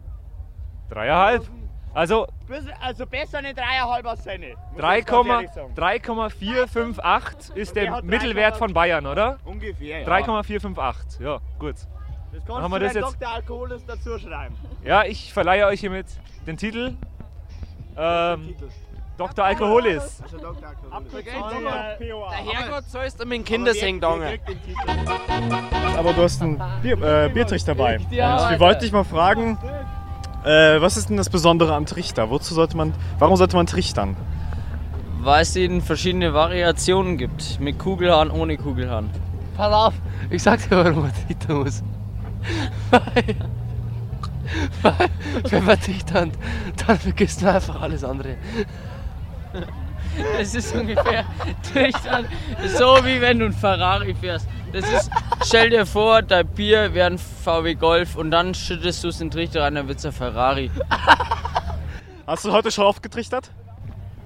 Dreieinhalb. 0.89 1.45
Also 1.93 2.27
Also 2.79 3.05
besser 3.05 3.39
eine 3.39 3.53
dreieinhalb 3.53 4.05
als 4.05 4.23
seine. 4.23 4.49
muss 4.49 4.55
ich 4.75 4.77
3, 4.81 5.01
ganz 5.01 5.27
ehrlich 5.27 5.51
sagen. 5.51 5.75
3,458 5.75 7.55
ist 7.55 7.75
der 7.75 8.01
Mittelwert 8.03 8.55
3,4 8.55 8.57
von 8.57 8.73
Bayern, 8.73 9.05
oder? 9.05 9.37
Ungefähr, 9.43 9.99
ja. 9.99 10.05
3,458. 10.05 11.19
Ja, 11.19 11.39
gut. 11.59 11.75
Das 12.37 12.45
kannst 12.45 12.61
haben 12.61 12.71
wir 12.71 12.79
du 12.79 12.85
das 12.85 12.93
jetzt. 12.93 13.03
Dr. 13.03 13.29
Alkoholis 13.29 13.85
dazu 13.87 14.19
schreiben. 14.19 14.55
Ja, 14.83 15.03
ich 15.03 15.33
verleihe 15.33 15.65
euch 15.65 15.79
hiermit 15.79 16.05
den 16.45 16.55
Titel. 16.55 16.93
Ähm, 17.97 18.55
Dr. 19.17 19.43
Alkoholis. 19.43 20.21
Also 20.21 20.37
Dr. 20.37 20.69
Alkoholis. 20.69 21.25
Der 21.99 22.53
Herrgott 22.53 22.83
soll 22.89 23.05
es 23.05 23.17
mit 23.17 23.31
dem 23.31 23.43
Kindersing 23.43 23.99
dangen. 23.99 24.39
Aber 25.97 26.13
du 26.13 26.21
hast 26.21 26.43
einen 26.43 26.61
Bier, 26.83 27.01
äh, 27.01 27.29
Biertrichter 27.29 27.73
dabei. 27.73 27.97
Und 27.97 28.11
wir 28.11 28.59
wollten 28.59 28.81
dich 28.81 28.91
mal 28.91 29.03
fragen, 29.03 29.57
äh, 30.45 30.79
was 30.79 30.95
ist 30.95 31.09
denn 31.09 31.17
das 31.17 31.31
Besondere 31.31 31.73
am 31.73 31.87
Trichter? 31.87 32.29
Wozu 32.29 32.53
sollte 32.53 32.77
man, 32.77 32.93
warum 33.17 33.35
sollte 33.35 33.55
man 33.55 33.65
trichtern? 33.65 34.15
Weil 35.21 35.41
es 35.41 35.55
eben 35.55 35.81
verschiedene 35.81 36.35
Variationen 36.35 37.17
gibt. 37.17 37.59
Mit 37.59 37.79
Kugelhahn, 37.79 38.29
ohne 38.29 38.57
Kugelhahn. 38.57 39.09
Pass 39.55 39.73
auf, 39.73 39.93
ich 40.29 40.43
sag 40.43 40.61
dir, 40.69 40.77
warum 40.77 41.01
man 41.01 41.11
trichtern 41.25 41.63
muss. 41.63 41.81
Weil, 42.91 43.35
weil 44.81 45.09
wenn 45.49 45.65
man 45.65 45.79
trichtert, 45.79 46.29
dann 46.85 46.97
vergisst 46.97 47.41
man 47.41 47.55
einfach 47.55 47.81
alles 47.81 48.03
andere. 48.03 48.37
Das 50.37 50.55
ist 50.55 50.73
ungefähr 50.75 51.25
so 52.77 52.85
wie 53.05 53.21
wenn 53.21 53.39
du 53.39 53.45
ein 53.45 53.53
Ferrari 53.53 54.15
fährst. 54.15 54.47
Das 54.73 54.89
ist, 54.91 55.11
stell 55.45 55.69
dir 55.69 55.85
vor, 55.85 56.21
dein 56.21 56.47
Bier 56.47 56.93
wäre 56.93 57.07
ein 57.11 57.17
VW 57.17 57.75
Golf 57.75 58.15
und 58.15 58.31
dann 58.31 58.53
schüttest 58.53 59.03
du 59.03 59.09
es 59.09 59.21
in 59.21 59.27
den 59.29 59.31
Trichter 59.37 59.63
rein, 59.63 59.75
dann 59.75 59.87
wird 59.87 59.99
es 59.99 60.05
ein 60.05 60.11
Ferrari. 60.11 60.71
Hast 62.25 62.43
du 62.45 62.51
heute 62.51 62.71
schon 62.71 62.85
oft 62.85 63.01
getrichtert? 63.03 63.51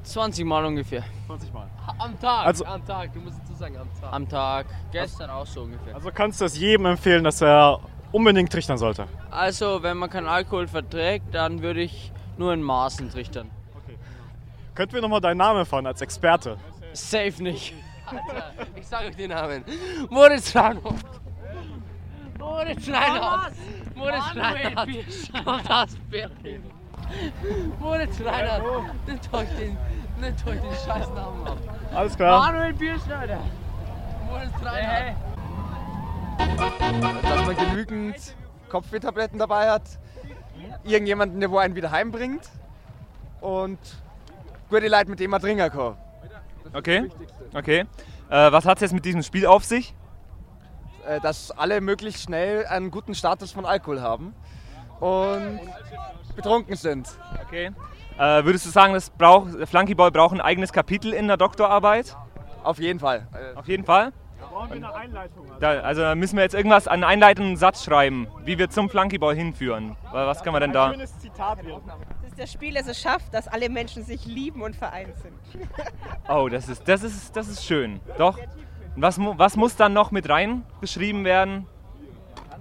20 0.04 0.46
Mal 0.46 0.66
ungefähr. 0.66 1.04
20 1.28 1.54
Mal. 1.54 1.68
Am 2.00 2.20
Tag, 2.20 2.46
Also- 2.48 2.66
am 2.66 2.86
Tag, 2.86 3.14
du 3.14 3.20
musst 3.20 3.38
dazu 3.44 3.54
sagen, 3.54 3.78
am 3.78 3.88
Tag. 4.02 4.14
Am 4.14 4.28
Tag, 4.30 4.66
gestern 4.92 5.30
auch 5.30 5.46
so 5.46 5.62
ungefähr. 5.62 5.94
Also 5.94 6.10
kannst 6.12 6.42
du 6.42 6.46
es 6.46 6.58
jedem 6.58 6.86
empfehlen, 6.88 7.24
dass 7.24 7.42
er 7.42 7.80
unbedingt 8.12 8.52
trichtern 8.52 8.78
sollte? 8.78 9.08
Also, 9.30 9.84
wenn 9.84 9.98
man 9.98 10.10
keinen 10.10 10.28
Alkohol 10.28 10.68
verträgt, 10.68 11.34
dann 11.34 11.62
würde 11.62 11.82
ich 11.82 12.12
nur 12.38 12.54
in 12.54 12.62
Maßen 12.62 13.10
trichtern. 13.10 13.50
Könnten 14.76 14.94
wir 14.94 15.02
nochmal 15.02 15.22
deinen 15.22 15.38
Namen 15.38 15.60
erfahren 15.60 15.86
als 15.86 16.02
Experte? 16.02 16.58
Safe 16.94 17.44
nicht. 17.44 17.74
Alter, 18.06 18.52
ich 18.76 18.88
sag 18.88 19.06
euch 19.06 19.16
den 19.16 19.30
Namen. 19.30 19.64
Moritz 20.10 20.56
Reinhardt. 20.56 20.96
Moritz 22.40 22.90
Reinhardt. 22.90 23.54
Moritz 23.96 24.36
Reinhardt. 24.36 24.90
Kommt 25.46 25.72
aus 25.72 25.98
Berlin. 26.10 26.64
Moritz 27.80 28.20
Reinhardt. 28.22 28.64
Nimmt 29.08 29.34
euch 29.34 29.50
den, 29.60 29.78
nimmt 30.20 30.48
euch 30.48 30.60
den 30.60 30.74
scheiß 30.86 31.10
Namen 31.10 31.48
ab. 31.48 31.58
Alles 31.94 32.16
klar. 32.16 32.52
Manuel 32.52 32.74
Bierschneider. 32.74 33.40
Moritz 34.28 34.66
Reinhardt. 34.66 35.16
Dass 37.22 37.46
man 37.46 37.56
genügend 37.56 38.36
Kopfwehtabletten 38.70 39.40
dabei 39.40 39.70
hat, 39.70 39.84
irgendjemanden, 40.84 41.40
der 41.40 41.52
wo 41.52 41.58
einen 41.58 41.76
wieder 41.76 41.92
heimbringt 41.92 42.50
und 43.42 43.80
gute 44.70 44.88
Leute, 44.88 45.10
mit 45.10 45.20
denen 45.20 45.32
man 45.32 45.42
trinken 45.42 45.70
kann. 45.70 45.98
Okay. 46.74 47.10
Okay. 47.54 47.86
Äh, 48.30 48.52
was 48.52 48.66
hat 48.66 48.78
es 48.78 48.82
jetzt 48.82 48.94
mit 48.94 49.04
diesem 49.04 49.24
Spiel 49.24 49.46
auf 49.46 49.66
sich? 49.66 49.94
Äh, 51.08 51.20
Dass 51.20 51.52
alle 51.52 51.82
möglichst 51.82 52.24
schnell 52.24 52.66
einen 52.66 52.92
guten 52.92 53.14
Status 53.14 53.52
von 53.52 53.66
Alkohol 53.66 54.02
haben 54.02 54.34
und 55.00 55.60
betrunken 56.36 56.76
sind. 56.76 57.10
Okay. 57.46 57.72
Äh, 58.18 58.46
würdest 58.46 58.66
du 58.66 58.70
sagen, 58.70 58.94
das 58.94 59.10
braucht, 59.10 59.68
Flunkyball 59.68 60.12
braucht 60.12 60.34
ein 60.34 60.42
eigenes 60.42 60.72
Kapitel 60.72 61.14
in 61.14 61.28
der 61.28 61.38
Doktorarbeit? 61.38 62.16
Auf 62.64 62.80
jeden 62.80 63.00
Fall. 63.00 63.28
Auf 63.56 63.68
jeden 63.68 63.84
Fall? 63.84 64.14
Da, 65.60 65.80
also 65.82 66.02
da 66.02 66.16
müssen 66.16 66.36
wir 66.36 66.44
jetzt 66.44 66.56
irgendwas, 66.56 66.88
einen 66.88 67.04
einleitenden 67.04 67.58
Satz 67.58 67.84
schreiben, 67.84 68.28
wie 68.44 68.58
wir 68.58 68.70
zum 68.70 68.90
Flunkyball 68.90 69.36
hinführen. 69.36 69.96
Was 70.12 70.44
kann 70.44 70.54
man 70.54 70.62
denn 70.62 70.74
da? 70.74 70.94
Zitat 71.20 71.60
Das 71.60 72.30
ist 72.32 72.40
das 72.40 72.52
Spiel, 72.52 72.74
das 72.74 72.88
es 72.88 73.00
schafft, 73.00 73.34
dass 73.34 73.48
alle 73.48 73.70
Menschen 73.70 74.04
sich 74.04 74.26
lieben 74.26 74.62
und 74.62 74.76
vereint 74.76 75.16
sind. 75.18 75.34
Oh, 76.30 76.48
das 76.48 76.70
ist, 76.70 76.88
das 76.88 77.04
ist, 77.04 77.36
das 77.36 77.48
ist 77.50 77.66
schön. 77.66 78.00
Doch. 78.18 78.38
Was, 78.96 79.18
was 79.20 79.56
muss 79.58 79.76
dann 79.76 79.92
noch 79.94 80.12
mit 80.12 80.30
reingeschrieben 80.30 81.26
werden? 81.26 81.68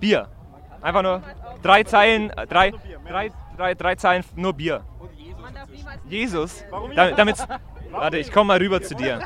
Bier. 0.00 0.28
Einfach 0.80 1.02
nur 1.02 1.22
drei 1.62 1.84
Zeilen, 1.84 2.30
äh, 2.30 2.46
drei, 2.46 2.72
drei, 3.06 3.30
drei, 3.56 3.74
drei 3.74 3.94
Zeilen 3.96 4.24
nur 4.34 4.54
Bier. 4.54 4.82
Jesus? 6.08 6.64
Da- 6.96 7.12
Damit, 7.12 7.36
warte, 7.90 8.18
ich 8.18 8.32
komme 8.32 8.48
mal 8.48 8.58
rüber 8.58 8.82
zu 8.82 8.94
dir. 8.94 9.20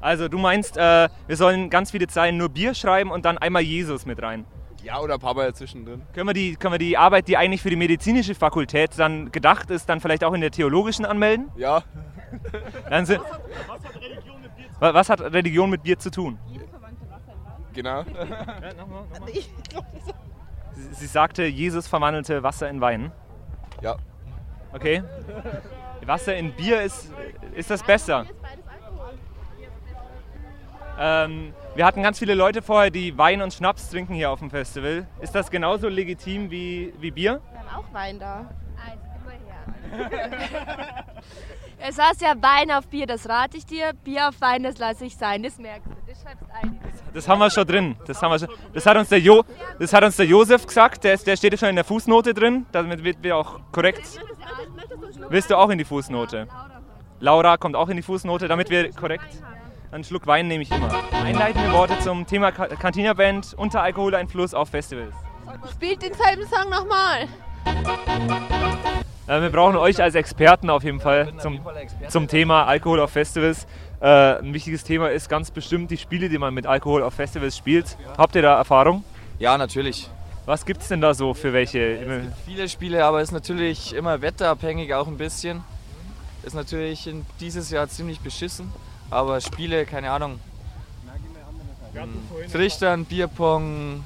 Also 0.00 0.28
du 0.28 0.38
meinst, 0.38 0.76
äh, 0.76 1.08
wir 1.26 1.36
sollen 1.36 1.70
ganz 1.70 1.90
viele 1.90 2.06
Zeilen 2.06 2.36
nur 2.36 2.48
Bier 2.48 2.74
schreiben 2.74 3.10
und 3.10 3.24
dann 3.24 3.38
einmal 3.38 3.62
Jesus 3.62 4.06
mit 4.06 4.22
rein. 4.22 4.44
Ja, 4.82 5.00
oder 5.00 5.18
Papa 5.18 5.52
zwischendrin. 5.52 6.02
Können 6.14 6.28
wir, 6.28 6.32
die, 6.34 6.54
können 6.54 6.74
wir 6.74 6.78
die 6.78 6.96
Arbeit, 6.96 7.26
die 7.26 7.36
eigentlich 7.36 7.60
für 7.60 7.70
die 7.70 7.76
medizinische 7.76 8.34
Fakultät 8.36 8.96
dann 8.98 9.32
gedacht 9.32 9.70
ist, 9.70 9.88
dann 9.88 10.00
vielleicht 10.00 10.22
auch 10.22 10.32
in 10.32 10.40
der 10.40 10.52
theologischen 10.52 11.04
anmelden? 11.04 11.50
Ja. 11.56 11.82
Dann 12.88 13.04
sind, 13.06 13.20
Wa- 14.78 14.94
was 14.94 15.08
hat 15.10 15.20
Religion 15.20 15.70
mit 15.70 15.82
Bier 15.82 15.98
zu 15.98 16.10
tun? 16.10 16.38
Genau. 17.72 18.04
Sie, 20.74 20.82
sie 20.92 21.06
sagte, 21.06 21.44
Jesus 21.44 21.88
verwandelte 21.88 22.42
Wasser 22.42 22.68
in 22.70 22.80
Wein. 22.80 23.10
Ja. 23.82 23.96
Okay. 24.72 25.02
Wasser 26.06 26.36
in 26.36 26.52
Bier 26.52 26.82
ist, 26.82 27.12
ist 27.54 27.70
das 27.70 27.82
besser. 27.82 28.26
Ähm, 30.98 31.52
wir 31.74 31.84
hatten 31.84 32.02
ganz 32.02 32.18
viele 32.18 32.34
Leute 32.34 32.62
vorher, 32.62 32.90
die 32.90 33.16
Wein 33.18 33.42
und 33.42 33.52
Schnaps 33.52 33.90
trinken 33.90 34.14
hier 34.14 34.30
auf 34.30 34.38
dem 34.38 34.50
Festival. 34.50 35.06
Ist 35.20 35.34
das 35.34 35.50
genauso 35.50 35.88
legitim 35.88 36.50
wie, 36.50 36.94
wie 36.98 37.10
Bier? 37.10 37.40
Wir 37.52 37.60
haben 37.60 37.84
auch 37.84 37.92
Wein 37.92 38.18
da. 38.18 38.46
Es 41.78 41.98
heißt 41.98 42.22
ja 42.22 42.34
Wein 42.40 42.70
auf 42.70 42.88
Bier, 42.88 43.06
das 43.06 43.28
rate 43.28 43.56
ich 43.56 43.66
dir. 43.66 43.92
Bier 43.92 44.28
auf 44.28 44.40
Wein, 44.40 44.62
das 44.62 44.78
lasse 44.78 45.04
ich 45.04 45.16
sein. 45.16 45.42
Das 45.42 45.58
merkst 45.58 45.86
du. 45.86 45.94
Das 46.06 46.22
schreibst 46.22 46.44
ein. 46.62 46.80
Das 47.12 47.28
haben 47.28 47.38
wir 47.38 47.50
schon 47.50 47.66
drin. 47.66 47.96
Das, 48.06 48.22
haben 48.22 48.30
wir 48.32 48.38
schon, 48.38 48.48
das, 48.72 48.86
hat, 48.86 48.96
uns 48.96 49.08
der 49.08 49.20
jo, 49.20 49.44
das 49.78 49.92
hat 49.92 50.02
uns 50.02 50.16
der 50.16 50.26
Josef 50.26 50.66
gesagt, 50.66 51.04
der, 51.04 51.14
ist, 51.14 51.26
der 51.26 51.36
steht 51.36 51.52
ja 51.52 51.58
schon 51.58 51.68
in 51.68 51.76
der 51.76 51.84
Fußnote 51.84 52.34
drin, 52.34 52.66
damit 52.72 53.04
wird 53.04 53.22
wir 53.22 53.36
auch 53.36 53.60
korrekt. 53.72 54.20
Willst 55.28 55.50
du 55.50 55.56
auch 55.56 55.70
in 55.70 55.78
die 55.78 55.84
Fußnote? 55.84 56.48
Laura 57.20 57.56
kommt 57.56 57.76
auch 57.76 57.88
in 57.88 57.96
die 57.96 58.02
Fußnote, 58.02 58.48
damit 58.48 58.70
wir 58.70 58.90
korrekt. 58.92 59.42
Einen 59.92 60.04
Schluck 60.04 60.26
Wein 60.26 60.48
nehme 60.48 60.62
ich 60.62 60.70
immer. 60.70 60.90
Einleitende 61.12 61.72
Worte 61.72 61.98
zum 62.00 62.26
Thema 62.26 62.52
Cantina 62.52 63.14
Band 63.14 63.54
unter 63.56 63.82
Alkoholeinfluss 63.82 64.54
auf 64.54 64.70
Festivals. 64.70 65.14
Spielt 65.72 66.02
denselben 66.02 66.46
Song 66.46 66.68
nochmal. 66.68 67.28
Äh, 69.26 69.42
wir 69.42 69.50
brauchen 69.50 69.76
euch 69.76 70.00
als 70.00 70.14
Experten 70.14 70.70
auf 70.70 70.84
jeden 70.84 71.00
Fall 71.00 71.32
zum, 71.38 71.60
zum 72.08 72.28
Thema 72.28 72.64
Alkohol 72.64 73.00
auf 73.00 73.10
Festivals. 73.10 73.66
Äh, 74.00 74.38
ein 74.38 74.54
wichtiges 74.54 74.84
Thema 74.84 75.10
ist 75.10 75.28
ganz 75.28 75.50
bestimmt 75.50 75.90
die 75.90 75.96
Spiele, 75.96 76.28
die 76.28 76.38
man 76.38 76.54
mit 76.54 76.66
Alkohol 76.66 77.02
auf 77.02 77.14
Festivals 77.14 77.56
spielt. 77.56 77.96
Habt 78.16 78.36
ihr 78.36 78.42
da 78.42 78.56
Erfahrung? 78.56 79.04
Ja, 79.38 79.58
natürlich. 79.58 80.08
Was 80.44 80.64
gibt 80.64 80.82
es 80.82 80.88
denn 80.88 81.00
da 81.00 81.12
so 81.12 81.34
für 81.34 81.52
welche? 81.52 82.30
Viele 82.44 82.68
Spiele, 82.68 83.04
aber 83.04 83.20
ist 83.20 83.32
natürlich 83.32 83.92
immer 83.94 84.22
wetterabhängig 84.22 84.94
auch 84.94 85.08
ein 85.08 85.18
bisschen. 85.18 85.64
Ist 86.44 86.54
natürlich 86.54 87.08
in 87.08 87.26
dieses 87.40 87.70
Jahr 87.70 87.88
ziemlich 87.88 88.20
beschissen, 88.20 88.72
aber 89.10 89.40
Spiele, 89.40 89.84
keine 89.86 90.12
Ahnung. 90.12 90.38
Hm, 91.94 92.52
Trichtern, 92.52 93.04
Bierpong. 93.04 94.04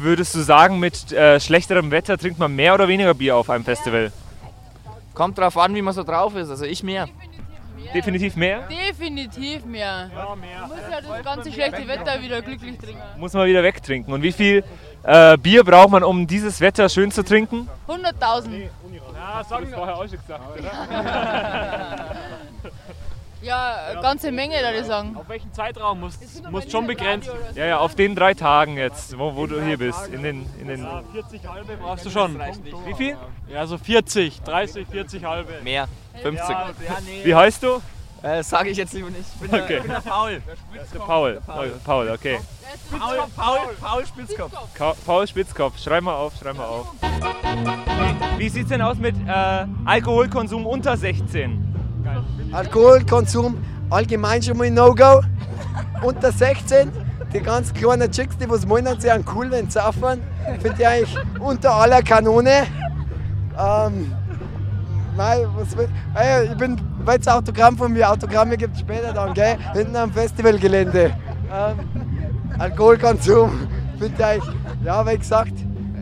Würdest 0.00 0.34
du 0.34 0.40
sagen, 0.40 0.78
mit 0.78 1.12
äh, 1.12 1.40
schlechterem 1.40 1.90
Wetter 1.90 2.18
trinkt 2.18 2.38
man 2.38 2.54
mehr 2.54 2.74
oder 2.74 2.88
weniger 2.88 3.14
Bier 3.14 3.36
auf 3.36 3.50
einem 3.50 3.64
Festival? 3.64 4.12
Kommt 5.14 5.38
drauf 5.38 5.56
an, 5.56 5.74
wie 5.74 5.82
man 5.82 5.94
so 5.94 6.02
drauf 6.02 6.34
ist. 6.34 6.50
Also 6.50 6.64
ich 6.64 6.82
mehr. 6.82 7.08
Definitiv 7.94 8.34
mehr? 8.34 8.62
Definitiv 8.62 9.64
mehr. 9.64 10.10
Ja, 10.12 10.34
mehr. 10.34 10.62
Du 10.62 10.74
musst 10.74 10.90
ja 10.90 11.00
das 11.00 11.24
ganze 11.24 11.52
schlechte 11.52 11.86
Wetter 11.86 12.20
wieder 12.20 12.42
glücklich 12.42 12.76
trinken. 12.78 13.02
Muss 13.18 13.32
man 13.32 13.46
wieder 13.46 13.62
wegtrinken. 13.62 14.12
Und 14.12 14.22
wie 14.22 14.32
viel 14.32 14.64
äh, 15.04 15.36
Bier 15.38 15.62
braucht 15.62 15.90
man, 15.90 16.02
um 16.02 16.26
dieses 16.26 16.60
Wetter 16.60 16.88
schön 16.88 17.12
zu 17.12 17.22
trinken? 17.22 17.68
100.000. 17.86 18.68
Ja, 19.14 19.44
sagen 19.44 19.70
wir 19.70 19.76
vorher 19.76 19.96
auch 19.96 20.08
schon 20.08 20.18
gesagt, 20.18 20.42
Ja, 23.44 23.74
eine 23.90 24.00
ganze 24.00 24.32
Menge, 24.32 24.54
würde 24.54 24.78
ich 24.80 24.86
sagen. 24.86 25.16
Auf 25.16 25.28
welchen 25.28 25.52
Zeitraum 25.52 26.00
musst 26.00 26.18
musst 26.50 26.72
schon 26.72 26.86
begrenzt? 26.86 27.30
Ja, 27.54 27.66
ja, 27.66 27.78
auf 27.78 27.94
den 27.94 28.14
drei 28.14 28.32
Tagen 28.32 28.78
jetzt, 28.78 29.18
wo, 29.18 29.36
wo 29.36 29.46
du 29.46 29.62
hier 29.62 29.76
bist. 29.76 30.08
In 30.08 30.22
den, 30.22 30.46
in 30.58 30.68
den 30.68 30.82
Ja, 30.82 31.02
40 31.12 31.46
halbe 31.46 31.76
brauchst 31.76 32.06
du 32.06 32.10
schon. 32.10 32.40
Wie 32.86 32.94
viel? 32.94 33.18
Ja, 33.48 33.66
so 33.66 33.76
40, 33.76 34.40
30, 34.40 34.88
40 34.88 35.24
halbe. 35.24 35.60
Mehr, 35.62 35.88
50. 36.22 36.48
Ja, 36.48 36.70
nee. 37.04 37.20
Wie 37.24 37.34
heißt 37.34 37.62
du? 37.62 37.82
Äh, 38.22 38.42
sage 38.42 38.70
ich 38.70 38.78
jetzt 38.78 38.94
lieber 38.94 39.10
nicht. 39.10 39.26
Ich 39.34 39.40
bin, 39.40 39.50
der, 39.50 39.64
Okay. 39.64 39.76
ich 39.76 39.82
bin 39.82 39.90
der 39.90 40.00
Paul. 40.00 40.42
Der 40.94 40.98
Paul. 41.00 41.42
Oh, 41.46 41.62
Paul, 41.84 42.08
okay. 42.08 42.38
Paul, 42.98 43.18
Paul, 43.36 43.58
Paul 43.78 44.06
Spitzkopf. 44.06 45.04
Paul 45.04 45.26
Spitzkopf, 45.26 45.78
schreib 45.78 46.04
mal 46.04 46.14
auf, 46.14 46.32
schreib 46.40 46.56
mal 46.56 46.64
auf. 46.64 46.86
Wie, 47.02 48.38
wie 48.38 48.48
sieht's 48.48 48.70
denn 48.70 48.80
aus 48.80 48.96
mit 48.96 49.14
äh, 49.28 49.66
Alkoholkonsum 49.84 50.64
unter 50.64 50.96
16? 50.96 51.73
Alkoholkonsum 52.52 53.56
allgemein 53.90 54.42
schon 54.42 54.56
mal 54.56 54.70
No-Go. 54.70 55.22
Unter 56.02 56.32
16, 56.32 56.90
die 57.32 57.40
ganz 57.40 57.72
kleinen 57.72 58.10
Chicks, 58.10 58.36
die 58.36 58.48
was 58.48 58.66
meinen, 58.66 59.00
sie 59.00 59.08
sind 59.08 59.24
cool, 59.34 59.50
wenn 59.50 59.66
sie 59.66 59.72
saufen, 59.72 60.20
finde 60.60 60.76
ich 60.78 60.86
eigentlich 60.86 61.16
unter 61.40 61.74
aller 61.74 62.02
Kanone. 62.02 62.64
Ähm, 63.58 64.12
nein, 65.16 65.46
was 65.56 65.74
ey, 66.14 66.46
ich 66.46 66.56
bin, 66.56 66.80
weil 67.04 67.18
es 67.18 67.28
Autogramm 67.28 67.76
von 67.76 67.92
mir, 67.92 68.10
Autogramme 68.10 68.56
gibt 68.56 68.74
es 68.74 68.80
später 68.80 69.12
dann, 69.12 69.32
gell? 69.34 69.56
Hinten 69.72 69.96
am 69.96 70.12
Festivalgelände. 70.12 71.12
Ähm, 71.52 71.78
Alkoholkonsum 72.58 73.68
finde 73.98 74.14
ich 74.16 74.24
eigentlich, 74.24 74.54
ja, 74.84 75.06
wie 75.06 75.18
gesagt, 75.18 75.54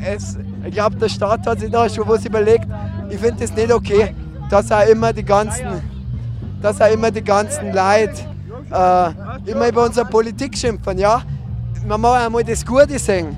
es, 0.04 0.38
ich 0.64 0.72
glaube, 0.72 0.96
der 0.96 1.08
Staat 1.08 1.46
hat 1.46 1.60
sich 1.60 1.70
da 1.70 1.88
schon 1.88 2.08
was 2.08 2.24
überlegt. 2.24 2.66
Ich 3.08 3.18
finde 3.18 3.40
das 3.40 3.54
nicht 3.54 3.72
okay, 3.72 4.14
dass 4.50 4.70
er 4.70 4.86
immer 4.88 5.12
die 5.12 5.24
ganzen 5.24 5.91
dass 6.62 6.80
auch 6.80 6.92
immer 6.92 7.10
die 7.10 7.22
ganzen 7.22 7.72
Leute 7.72 8.22
äh, 8.70 9.50
immer 9.50 9.68
über 9.68 9.84
unsere 9.84 10.06
Politik 10.06 10.56
schimpfen. 10.56 10.98
Ja? 10.98 11.22
Man 11.86 12.00
muss 12.00 12.12
einmal 12.12 12.44
das 12.44 12.64
Gute 12.64 12.98
sehen. 12.98 13.36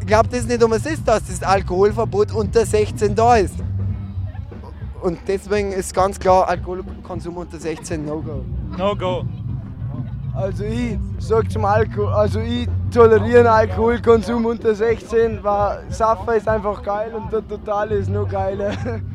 Ich 0.00 0.06
glaube 0.06 0.28
das 0.28 0.46
nicht 0.46 0.62
umsonst, 0.62 1.06
dass 1.06 1.26
das 1.26 1.42
Alkoholverbot 1.42 2.32
unter 2.32 2.66
16 2.66 3.14
da 3.14 3.36
ist. 3.36 3.54
Und 5.00 5.18
deswegen 5.26 5.72
ist 5.72 5.94
ganz 5.94 6.18
klar 6.18 6.48
Alkoholkonsum 6.48 7.36
unter 7.36 7.58
16 7.58 8.04
No-Go. 8.04 8.44
No 8.76 8.96
go. 8.96 9.24
Also 10.34 10.64
ich 10.64 10.98
sag 11.18 11.50
zum 11.50 11.64
Alkohol, 11.64 12.12
also 12.12 12.40
ich 12.40 12.66
toleriere 12.92 13.50
Alkoholkonsum 13.50 14.46
unter 14.46 14.74
16, 14.74 15.38
weil 15.42 15.84
Saffer 15.90 16.36
ist 16.36 16.48
einfach 16.48 16.82
geil 16.82 17.12
und 17.14 17.32
der 17.32 17.46
Totale 17.46 17.96
ist 17.96 18.10
nur 18.10 18.26
geiler. 18.26 18.72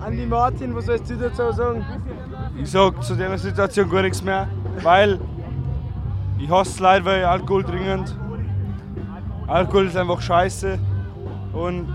Andi 0.00 0.26
Martin, 0.26 0.74
was 0.74 0.86
sollst 0.86 1.08
du 1.10 1.16
dazu 1.16 1.52
sagen? 1.52 1.84
Ich 2.62 2.70
sag 2.70 3.02
zu 3.02 3.14
der 3.14 3.36
Situation 3.38 3.88
gar 3.90 4.02
nichts 4.02 4.22
mehr, 4.22 4.46
weil 4.82 5.18
ich 6.38 6.50
hasse 6.50 6.70
es 6.70 6.80
leid, 6.80 7.04
weil 7.04 7.24
Alkohol 7.24 7.64
dringend. 7.64 8.14
Alkohol 9.46 9.86
ist 9.86 9.96
einfach 9.96 10.20
scheiße 10.20 10.78
und 11.52 11.88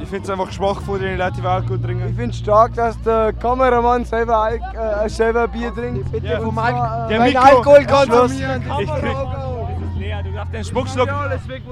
ich 0.00 0.08
finde 0.08 0.24
es 0.24 0.30
einfach 0.30 0.50
schwach 0.52 0.80
von 0.82 1.00
den 1.00 1.16
Leuten, 1.18 1.40
die 1.40 1.46
Alkohol 1.46 1.80
trinken. 1.80 2.08
Ich 2.08 2.14
finde 2.16 2.30
es 2.30 2.38
stark, 2.38 2.74
dass 2.74 3.00
der 3.02 3.32
Kameramann 3.32 4.04
selber, 4.04 4.36
Alk 4.38 4.62
äh, 4.74 5.08
selber 5.08 5.48
Bier 5.48 5.72
trinkt. 5.74 6.10
Bitte 6.12 6.26
Ja. 6.26 6.40
vom 6.40 6.54
Der 6.54 6.64
Al 6.64 7.10
äh, 7.10 7.18
Mikro- 7.32 7.38
Alkohol 7.40 7.86
konsumieren. 7.86 8.62
Ich 8.62 8.68
krieg, 8.68 8.86
das 8.88 9.90
ist 9.92 9.98
leer, 9.98 10.22
du 10.22 10.32
darfst 10.32 10.54
den 10.54 10.64
Spuckschluck. 10.64 11.08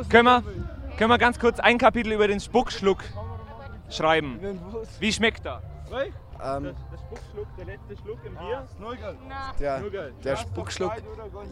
Können 0.08 0.24
wir, 0.26 0.42
können 0.96 1.10
wir 1.10 1.18
ganz 1.18 1.38
kurz 1.38 1.60
ein 1.60 1.78
Kapitel 1.78 2.12
über 2.12 2.26
den 2.28 2.40
Spuckschluck 2.40 2.98
schreiben? 3.90 4.40
Wie 4.98 5.12
schmeckt 5.12 5.46
er? 5.46 5.62
Ähm, 6.42 6.64
Der 6.64 6.98
Spuckschluck, 6.98 7.46
der 7.56 7.64
letzte 7.64 7.96
Schluck 8.02 8.18
im 8.24 8.34
Bier? 8.36 8.66
der, 9.58 10.10
der 10.24 10.36
Spuckschluck, 10.36 10.92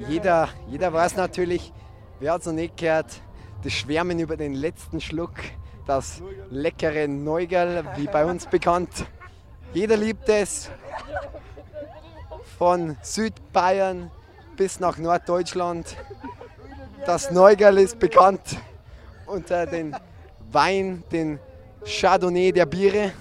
jeder, 0.08 0.48
jeder 0.68 0.92
weiß 0.92 1.16
natürlich, 1.16 1.72
wer 2.20 2.32
hat 2.32 2.40
es 2.40 2.46
noch 2.46 2.52
nicht 2.52 2.76
gehört, 2.76 3.20
das 3.62 3.72
Schwärmen 3.72 4.18
über 4.18 4.36
den 4.36 4.54
letzten 4.54 5.00
Schluck, 5.00 5.32
das 5.86 6.22
leckere 6.50 7.08
Neugerl, 7.08 7.84
wie 7.96 8.06
bei 8.06 8.24
uns 8.24 8.46
bekannt. 8.46 9.06
Jeder 9.72 9.96
liebt 9.96 10.28
es. 10.28 10.70
Von 12.58 12.96
Südbayern 13.02 14.10
bis 14.56 14.80
nach 14.80 14.98
Norddeutschland. 14.98 15.96
das 17.06 17.30
Neugerl 17.30 17.78
ist 17.78 17.98
bekannt 17.98 18.58
unter 19.26 19.66
den 19.66 19.96
Wein, 20.52 21.02
den 21.10 21.40
Chardonnay 21.84 22.52
der 22.52 22.66
Biere. 22.66 23.12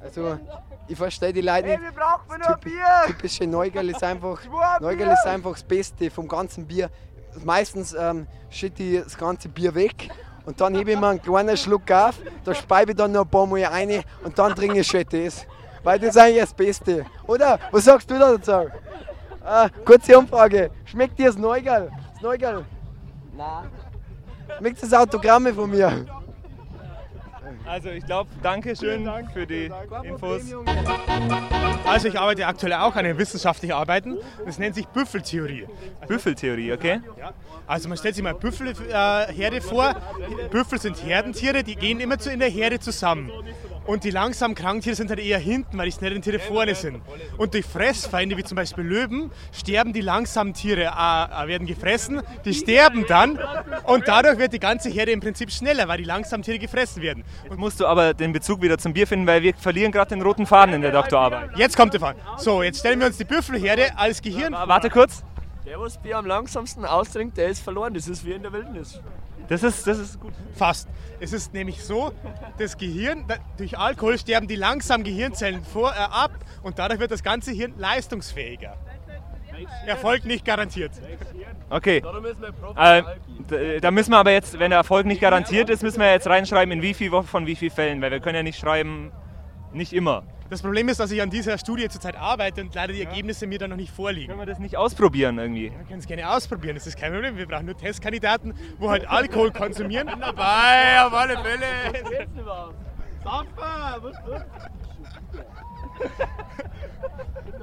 Also, 0.00 0.38
ich 0.86 0.96
verstehe 0.96 1.32
die 1.32 1.40
Leute 1.40 1.68
nicht. 1.68 1.82
wir 1.82 1.92
brauchen 1.92 2.28
nur 2.28 2.38
Typ- 2.56 2.60
Bier! 2.64 3.06
Typische 3.06 3.46
Neugerl 3.46 3.88
ist 3.88 4.02
einfach, 4.04 4.38
Neugerl 4.80 5.12
ist 5.12 5.26
einfach 5.26 5.52
das 5.52 5.62
Beste 5.64 6.10
vom 6.10 6.28
ganzen 6.28 6.66
Bier. 6.66 6.90
Meistens 7.42 7.94
ähm, 7.94 8.26
schütte 8.50 8.82
ich 8.82 9.02
das 9.02 9.16
ganze 9.16 9.48
Bier 9.48 9.74
weg 9.74 10.10
und 10.44 10.60
dann 10.60 10.74
hebe 10.74 10.92
ich 10.92 11.00
mir 11.00 11.08
einen 11.08 11.22
kleinen 11.22 11.56
Schluck 11.56 11.90
auf, 11.90 12.16
da 12.44 12.54
speibe 12.54 12.92
ich 12.92 12.96
dann 12.96 13.12
noch 13.12 13.22
ein 13.22 13.28
paar 13.28 13.46
Mal 13.46 13.64
rein 13.64 14.04
und 14.22 14.38
dann 14.38 14.54
trinke 14.54 14.80
ich 14.80 14.86
schön 14.86 15.04
das. 15.10 15.46
Weil 15.82 15.98
das 15.98 16.10
ist 16.10 16.18
eigentlich 16.18 16.40
das 16.40 16.54
Beste. 16.54 17.06
Oder? 17.26 17.58
Was 17.70 17.84
sagst 17.84 18.08
du 18.10 18.18
da 18.18 18.36
dazu? 18.36 18.70
Äh, 19.44 19.68
kurze 19.84 20.16
Umfrage. 20.18 20.70
Schmeckt 20.84 21.18
dir 21.18 21.26
das 21.26 21.36
Neugerl? 21.36 21.90
Das 22.14 22.22
Neugerl? 22.22 22.64
Nein. 23.36 23.70
Schmeckt 24.58 24.82
das 24.82 24.92
Autogramme 24.92 25.52
von 25.52 25.70
mir? 25.70 26.06
Also 27.66 27.88
ich 27.88 28.04
glaube, 28.04 28.30
danke 28.42 28.76
schön 28.76 29.08
für 29.32 29.46
die 29.46 29.70
Infos. 30.02 30.42
Also 31.86 32.08
ich 32.08 32.18
arbeite 32.18 32.46
aktuell 32.46 32.74
auch 32.74 32.94
an 32.94 33.18
wissenschaftlichen 33.18 33.74
Arbeiten. 33.74 34.18
Das 34.44 34.58
nennt 34.58 34.74
sich 34.74 34.86
Büffeltheorie. 34.86 35.66
Büffeltheorie, 36.06 36.72
okay? 36.72 37.00
Also 37.66 37.88
man 37.88 37.96
stellt 37.96 38.14
sich 38.14 38.24
mal 38.24 38.34
Büffelherde 38.34 39.60
vor. 39.60 39.96
Büffel 40.50 40.78
sind 40.78 41.02
Herdentiere, 41.02 41.62
die 41.62 41.76
gehen 41.76 42.00
immer 42.00 42.18
zu 42.18 42.30
in 42.30 42.40
der 42.40 42.50
Herde 42.50 42.80
zusammen. 42.80 43.30
Und 43.86 44.04
die 44.04 44.10
langsam 44.10 44.54
kranken 44.54 44.82
Tiere 44.82 44.96
sind 44.96 45.10
halt 45.10 45.20
eher 45.20 45.38
hinten, 45.38 45.76
weil 45.76 45.86
die 45.86 45.92
schnellen 45.92 46.22
Tiere 46.22 46.38
vorne 46.38 46.74
sind. 46.74 47.02
Und 47.36 47.54
durch 47.54 47.66
Fressfeinde, 47.66 48.36
wie 48.36 48.44
zum 48.44 48.56
Beispiel 48.56 48.84
Löwen, 48.84 49.30
sterben 49.52 49.92
die 49.92 50.00
langsamen 50.00 50.54
Tiere, 50.54 50.84
äh, 50.84 51.44
äh, 51.44 51.48
werden 51.48 51.66
gefressen, 51.66 52.22
die 52.44 52.54
sterben 52.54 53.04
dann 53.06 53.38
und 53.84 54.08
dadurch 54.08 54.38
wird 54.38 54.52
die 54.52 54.58
ganze 54.58 54.88
Herde 54.88 55.12
im 55.12 55.20
Prinzip 55.20 55.50
schneller, 55.50 55.86
weil 55.88 55.98
die 55.98 56.04
langsamen 56.04 56.42
Tiere 56.42 56.58
gefressen 56.58 57.02
werden. 57.02 57.24
Jetzt 57.44 57.58
musst 57.58 57.80
du 57.80 57.86
aber 57.86 58.14
den 58.14 58.32
Bezug 58.32 58.62
wieder 58.62 58.78
zum 58.78 58.94
Bier 58.94 59.06
finden, 59.06 59.26
weil 59.26 59.42
wir 59.42 59.54
verlieren 59.54 59.92
gerade 59.92 60.10
den 60.10 60.22
roten 60.22 60.46
Faden 60.46 60.74
in 60.74 60.82
der 60.82 60.92
Doktorarbeit. 60.92 61.50
Jetzt 61.56 61.76
kommt 61.76 61.92
der 61.92 62.00
Faden. 62.00 62.20
So, 62.38 62.62
jetzt 62.62 62.80
stellen 62.80 63.00
wir 63.00 63.06
uns 63.06 63.18
die 63.18 63.24
Büffelherde 63.24 63.96
als 63.96 64.22
Gehirn 64.22 64.54
vor. 64.54 64.68
Warte 64.68 64.88
kurz. 64.88 65.22
Der, 65.66 65.80
was 65.80 65.96
Bier 65.98 66.18
am 66.18 66.26
langsamsten 66.26 66.84
austrinkt, 66.84 67.38
der 67.38 67.48
ist 67.48 67.60
verloren. 67.60 67.94
Das 67.94 68.06
ist 68.06 68.24
wie 68.24 68.32
in 68.32 68.42
der 68.42 68.52
Wildnis. 68.52 69.00
Das 69.48 69.62
ist, 69.62 69.86
das 69.86 69.98
ist 69.98 70.20
gut. 70.20 70.32
Fast. 70.54 70.88
Es 71.20 71.32
ist 71.32 71.52
nämlich 71.52 71.82
so, 71.84 72.12
das 72.58 72.76
Gehirn, 72.76 73.24
durch 73.56 73.78
Alkohol 73.78 74.18
sterben 74.18 74.48
die 74.48 74.56
langsamen 74.56 75.04
Gehirnzellen 75.04 75.62
vor, 75.64 75.92
äh, 75.92 75.96
ab 75.98 76.32
und 76.62 76.78
dadurch 76.78 77.00
wird 77.00 77.10
das 77.10 77.22
ganze 77.22 77.52
Hirn 77.52 77.74
leistungsfähiger. 77.78 78.76
Erfolg 79.86 80.24
nicht 80.24 80.44
garantiert. 80.44 80.90
Okay. 81.70 82.02
Äh, 82.76 83.02
d- 83.50 83.80
da 83.80 83.90
müssen 83.92 84.10
wir 84.10 84.18
aber 84.18 84.32
jetzt, 84.32 84.58
wenn 84.58 84.70
der 84.70 84.78
Erfolg 84.78 85.06
nicht 85.06 85.20
garantiert 85.20 85.70
ist, 85.70 85.82
müssen 85.84 86.00
wir 86.00 86.10
jetzt 86.10 86.26
reinschreiben, 86.26 86.72
in 86.72 86.82
wie 86.82 86.92
viel 86.94 87.12
Wochen 87.12 87.26
von 87.26 87.46
wie 87.46 87.54
vielen 87.54 87.70
Fällen, 87.70 88.02
weil 88.02 88.10
wir 88.10 88.18
können 88.20 88.34
ja 88.36 88.42
nicht 88.42 88.58
schreiben, 88.58 89.12
nicht 89.72 89.92
immer. 89.92 90.24
Das 90.50 90.60
Problem 90.62 90.88
ist, 90.88 91.00
dass 91.00 91.10
ich 91.10 91.22
an 91.22 91.30
dieser 91.30 91.56
Studie 91.58 91.88
zurzeit 91.88 92.16
arbeite 92.16 92.60
und 92.60 92.74
leider 92.74 92.92
die 92.92 93.02
Ergebnisse 93.02 93.46
mir 93.46 93.58
dann 93.58 93.70
noch 93.70 93.76
nicht 93.76 93.92
vorliegen. 93.92 94.28
Können 94.28 94.40
wir 94.40 94.46
das 94.46 94.58
nicht 94.58 94.76
ausprobieren 94.76 95.38
irgendwie? 95.38 95.72
Wir 95.72 95.84
können 95.86 96.00
es 96.00 96.06
gerne 96.06 96.28
ausprobieren, 96.30 96.76
das 96.76 96.86
ist 96.86 96.98
kein 96.98 97.12
Problem. 97.12 97.36
Wir 97.36 97.46
brauchen 97.46 97.66
nur 97.66 97.76
Testkandidaten, 97.76 98.54
wo 98.78 98.90
halt 98.90 99.08
Alkohol 99.08 99.50
konsumieren. 99.52 100.08
dabei, 100.20 101.02
auf 101.02 101.12
alle 101.14 101.36
Fälle. 101.38 101.66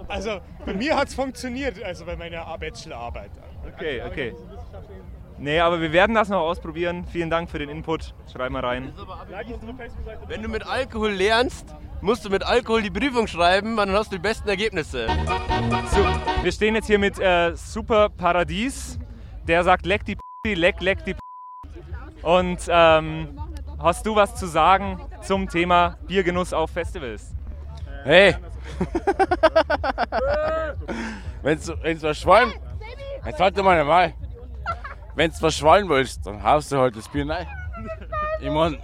Also 0.08 0.42
bei 0.66 0.74
mir 0.74 0.98
hat 0.98 1.08
es 1.08 1.16
funktioniert, 1.16 1.82
also 1.84 2.06
bei 2.06 2.16
meiner 2.16 2.46
Bachelorarbeit. 2.58 3.32
Okay, 3.76 4.02
okay. 4.06 4.34
Nee, 5.42 5.60
aber 5.60 5.82
wir 5.82 5.92
werden 5.92 6.14
das 6.14 6.30
noch 6.30 6.42
ausprobieren. 6.42 7.04
Vielen 7.12 7.32
Dank 7.32 7.50
für 7.50 7.58
den 7.58 7.68
Input. 7.68 8.14
Schreib 8.32 8.52
mal 8.52 8.64
rein. 8.64 8.94
Wenn 10.28 10.44
du 10.44 10.48
mit 10.48 10.68
Alkohol 10.68 11.10
lernst, 11.10 11.74
musst 12.00 12.24
du 12.24 12.30
mit 12.30 12.44
Alkohol 12.44 12.84
die 12.84 12.92
Prüfung 12.92 13.26
schreiben, 13.26 13.76
weil 13.76 13.88
dann 13.88 13.96
hast 13.96 14.12
du 14.12 14.18
die 14.18 14.22
besten 14.22 14.48
Ergebnisse. 14.48 15.08
So, 15.90 16.06
wir 16.44 16.52
stehen 16.52 16.76
jetzt 16.76 16.86
hier 16.86 17.00
mit 17.00 17.20
äh, 17.20 17.56
Super 17.56 18.10
Paradies. 18.10 19.00
Der 19.48 19.64
sagt, 19.64 19.88
leck 19.88 20.06
die 20.06 20.16
P, 20.16 20.54
leck, 20.54 20.80
leck 20.80 21.04
die 21.06 21.16
P. 21.16 21.20
Und 22.22 22.60
ähm, 22.70 23.30
hast 23.80 24.06
du 24.06 24.16
was 24.16 24.36
zu 24.36 24.46
sagen 24.46 25.02
zum 25.24 25.50
Thema 25.50 25.98
Biergenuss 26.06 26.54
auf 26.54 26.70
Festivals? 26.70 27.34
Hey! 28.04 28.36
wenn's, 31.42 31.72
wenn's 31.82 32.04
was 32.04 32.20
schwallen. 32.20 32.54
Jetzt 33.26 33.40
warte 33.40 33.64
mal 33.64 33.84
mal. 33.84 34.14
Wenn's 35.16 35.42
was 35.42 35.56
schwallen 35.58 35.90
willst, 35.90 36.26
dann 36.26 36.42
haust 36.44 36.72
du 36.72 36.78
halt 36.78 36.96
das 36.96 37.08
Bier 37.10 37.30
rein. 37.30 37.48
Ich 38.40 38.50
mein, 38.50 38.78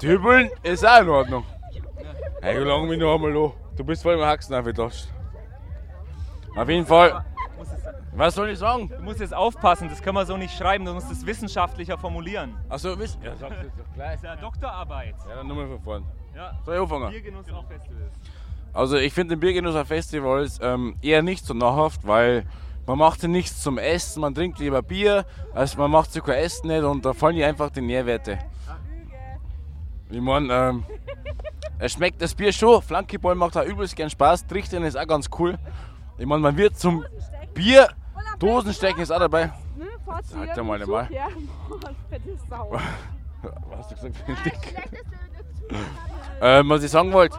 Tübeln 0.00 0.50
ist 0.62 0.86
auch 0.86 1.00
in 1.00 1.08
Ordnung. 1.08 1.44
Hey, 2.40 2.60
wie 2.60 2.64
lange 2.64 2.82
bin 2.88 2.94
ich 2.94 3.00
noch 3.00 3.14
einmal 3.14 3.32
da? 3.32 3.50
Du 3.76 3.84
bist 3.84 4.02
voll 4.02 4.14
im 4.14 4.20
Haxen 4.24 4.54
aufgetascht. 4.54 5.08
Auf 6.56 6.68
jeden 6.68 6.86
Fall. 6.86 7.24
Was 8.12 8.34
soll 8.34 8.48
ich 8.50 8.58
sagen? 8.58 8.88
Du 8.88 9.00
musst 9.02 9.20
jetzt 9.20 9.34
aufpassen, 9.34 9.88
das 9.88 10.02
können 10.02 10.16
wir 10.16 10.26
so 10.26 10.36
nicht 10.36 10.56
schreiben, 10.56 10.84
du 10.84 10.92
musst 10.92 11.10
es 11.10 11.24
wissenschaftlicher 11.24 11.96
formulieren. 11.98 12.56
Achso, 12.68 12.98
wissen. 12.98 13.22
Ja, 13.22 13.36
sag's 13.36 13.56
jetzt 13.62 13.78
doch 13.78 13.84
Das 13.84 13.94
gleich. 13.94 14.14
ist 14.16 14.24
ja 14.24 14.36
Doktorarbeit. 14.36 15.14
Ja, 15.28 15.36
dann 15.36 15.46
nochmal 15.46 15.68
von 15.68 15.80
vorn. 15.80 16.04
Ja. 16.34 16.58
Soll 16.64 16.74
ich 16.76 16.80
anfangen? 16.80 17.10
Biergenuss 17.10 17.52
auf 17.52 17.68
Festivals. 17.68 18.12
Also 18.72 18.96
ich 18.96 19.12
finde 19.12 19.36
den 19.36 19.40
Biergenuss 19.40 19.76
auf 19.76 19.86
Festivals 19.88 20.58
ähm, 20.62 20.96
eher 21.00 21.22
nicht 21.22 21.44
so 21.44 21.54
nahrhaft, 21.54 22.06
weil 22.06 22.44
man 22.88 22.98
macht 22.98 23.22
ja 23.22 23.28
nichts 23.28 23.62
zum 23.62 23.76
Essen, 23.76 24.22
man 24.22 24.34
trinkt 24.34 24.58
lieber 24.60 24.80
Bier, 24.80 25.26
als 25.52 25.76
man 25.76 25.90
macht 25.90 26.10
sogar 26.10 26.38
Essen 26.38 26.68
nicht 26.68 26.82
und 26.82 27.04
da 27.04 27.12
fallen 27.12 27.36
die 27.36 27.44
einfach 27.44 27.68
die 27.68 27.82
Nährwerte. 27.82 28.38
Ich 30.08 30.20
meine, 30.22 30.52
ähm, 30.54 30.84
es 31.78 31.92
schmeckt 31.92 32.22
das 32.22 32.34
Bier 32.34 32.50
schon, 32.50 32.80
Flankeball 32.80 33.34
macht 33.34 33.58
auch 33.58 33.64
übelst 33.64 33.94
gern 33.94 34.08
Spaß, 34.08 34.46
Trichtern 34.46 34.84
ist 34.84 34.96
auch 34.96 35.06
ganz 35.06 35.28
cool. 35.38 35.58
Ich 36.16 36.24
meine, 36.24 36.40
man 36.40 36.56
wird 36.56 36.78
zum 36.78 37.04
Bier, 37.52 37.88
Dosenstecken 38.38 39.02
ist 39.02 39.10
auch 39.10 39.18
dabei. 39.18 39.52
Halt 40.34 40.56
mal 40.64 40.86
mal. 40.86 41.08
Was 43.68 43.78
hast 43.78 43.90
du 43.90 43.94
gesagt? 43.96 44.16
für 44.16 44.32
ein 44.32 44.38
Dick? 44.44 44.74
ähm, 46.40 46.70
was 46.70 46.82
ich 46.82 46.90
sagen 46.90 47.12
wollte, 47.12 47.36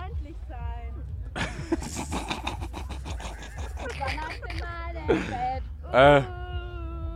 Äh, 5.91 6.21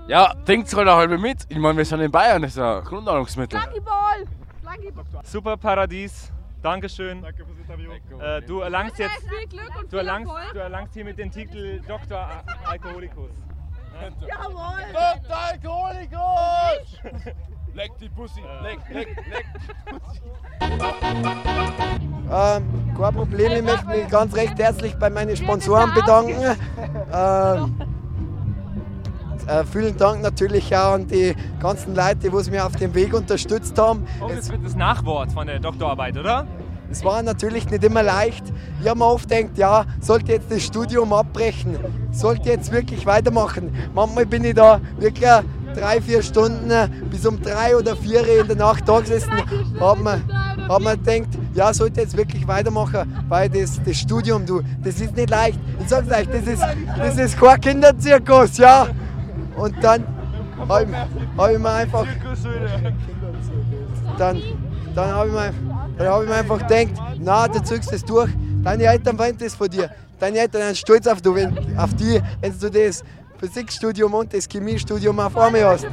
ja, 0.08 0.34
trinkt's 0.46 0.76
halt 0.76 0.88
eine 0.88 0.98
halbe 0.98 1.18
mit. 1.18 1.46
Ich 1.50 1.58
meine, 1.58 1.78
wir 1.78 1.86
sind 1.86 2.02
in 2.02 2.12
Bayern, 2.12 2.42
das 2.42 2.52
ist 2.52 2.60
ein 2.60 2.84
Grundnahrungsmittel. 2.84 3.60
Flankyball! 3.60 4.26
Super 5.24 5.56
Paradies. 5.58 6.32
Dankeschön. 6.62 7.22
Danke 7.22 7.46
fürs 7.46 7.60
Interview. 7.60 7.92
Äh, 8.20 8.42
du 8.42 8.62
erlangst 8.62 8.98
jetzt, 8.98 9.24
du 9.90 9.98
erlangst, 9.98 10.32
du 10.54 10.60
erlangst 10.60 10.94
hier 10.94 11.06
mit 11.06 11.18
dem 11.18 11.30
Titel 11.30 11.82
Dr. 11.88 12.18
Al- 12.18 12.44
Alkoholikus. 12.66 13.32
Jawohl! 14.28 14.82
Dr. 14.94 15.38
Alkoholikus! 15.52 17.00
Leck 17.74 17.92
die 18.00 18.10
Pussy, 18.10 18.42
leck, 18.62 18.80
leck, 18.90 19.08
leck. 19.30 19.46
Ähm, 22.32 22.96
kein 22.98 23.14
Problem, 23.14 23.52
ich 23.52 23.62
möchte 23.64 23.86
mich 23.88 24.08
ganz 24.10 24.36
recht 24.36 24.58
herzlich 24.60 24.96
bei 24.98 25.10
meinen 25.10 25.36
Sponsoren 25.36 25.94
bedanken. 25.94 26.58
Ähm, 27.12 27.83
äh, 29.48 29.64
vielen 29.66 29.98
Dank 29.98 30.22
natürlich 30.22 30.76
auch 30.76 30.94
an 30.94 31.08
die 31.08 31.34
ganzen 31.60 31.96
Leute, 31.96 32.30
die 32.30 32.52
mir 32.52 32.66
auf 32.66 32.76
dem 32.76 32.94
Weg 32.94 33.14
unterstützt 33.14 33.78
haben. 33.78 34.06
Oh, 34.22 34.30
das 34.34 34.50
wird 34.50 34.66
das 34.66 34.76
Nachwort 34.76 35.32
von 35.32 35.48
der 35.48 35.60
Doktorarbeit, 35.60 36.18
oder? 36.18 36.46
Es 36.92 37.04
war 37.04 37.24
natürlich 37.24 37.70
nicht 37.72 37.84
immer 37.84 38.04
leicht. 38.04 38.44
Ich 38.82 38.88
habe 38.88 39.00
mir 39.00 39.06
oft 39.08 39.28
gedacht, 39.28 39.58
ja, 39.58 39.86
sollte 40.00 40.34
jetzt 40.34 40.52
das 40.52 40.62
Studium 40.62 41.12
abbrechen, 41.12 41.78
sollte 42.12 42.50
jetzt 42.50 42.72
wirklich 42.72 43.06
weitermachen. 43.06 43.74
Manchmal 43.96 44.28
bin 44.28 44.44
ich 44.44 44.54
da 44.54 44.80
wirklich 45.00 45.28
drei, 45.74 46.02
vier 46.02 46.22
Stunden 46.22 46.70
äh, 46.70 46.88
bis 47.10 47.26
um 47.26 47.42
drei 47.42 47.76
oder 47.76 47.96
vier 47.96 48.42
in 48.42 48.48
der 48.48 48.56
Nacht 48.58 48.88
da 48.88 49.00
gesessen, 49.00 49.32
habe 49.80 50.04
mir, 50.04 50.22
hab 50.70 50.82
mir 50.82 50.98
gedacht, 50.98 51.30
ja, 51.54 51.74
sollte 51.74 52.02
jetzt 52.02 52.16
wirklich 52.16 52.48
weitermachen, 52.48 53.12
weil 53.28 53.50
das, 53.50 53.82
das 53.84 53.98
Studium, 53.98 54.46
du, 54.46 54.62
das 54.84 55.02
ist 55.02 55.16
nicht 55.16 55.30
leicht. 55.30 55.60
Ich 55.80 55.90
sag's 55.90 56.12
euch, 56.12 56.28
das 56.28 56.48
ist, 56.48 56.64
das 56.98 57.18
ist 57.18 57.40
kein 57.40 57.60
Kinderzirkus, 57.60 58.58
ja. 58.58 58.88
Und 59.56 59.76
dann 59.84 60.06
habe 60.68 60.84
ich, 60.84 61.38
hab 61.38 61.52
ich 61.52 61.60
mir 61.60 61.70
einfach 61.72 62.06
dann, 64.18 64.42
dann 64.96 65.12
habe 65.12 65.30
ich, 65.30 66.06
hab 66.06 66.22
ich 66.22 66.30
mir 66.30 66.36
einfach 66.36 66.68
gedacht, 66.68 67.02
na, 67.20 67.48
du 67.48 67.62
ziehst 67.64 67.92
das 67.92 68.04
durch. 68.04 68.30
Deine 68.64 68.84
Eltern 68.84 69.18
wollen 69.18 69.38
das 69.38 69.56
von 69.56 69.70
dir. 69.70 69.90
Deine 70.20 70.40
Eltern 70.40 70.62
sind 70.62 70.78
stolz 70.78 71.08
auf, 71.08 71.22
du, 71.22 71.36
wenn, 71.36 71.78
auf 71.78 71.94
die, 71.96 72.22
wenn 72.42 72.58
du 72.58 72.70
das 72.70 73.04
Physikstudium 73.40 74.14
und 74.14 74.34
das 74.34 74.48
Chemiestudium 74.48 75.20
auf 75.20 75.36
einmal 75.38 75.66
hast. 75.66 75.88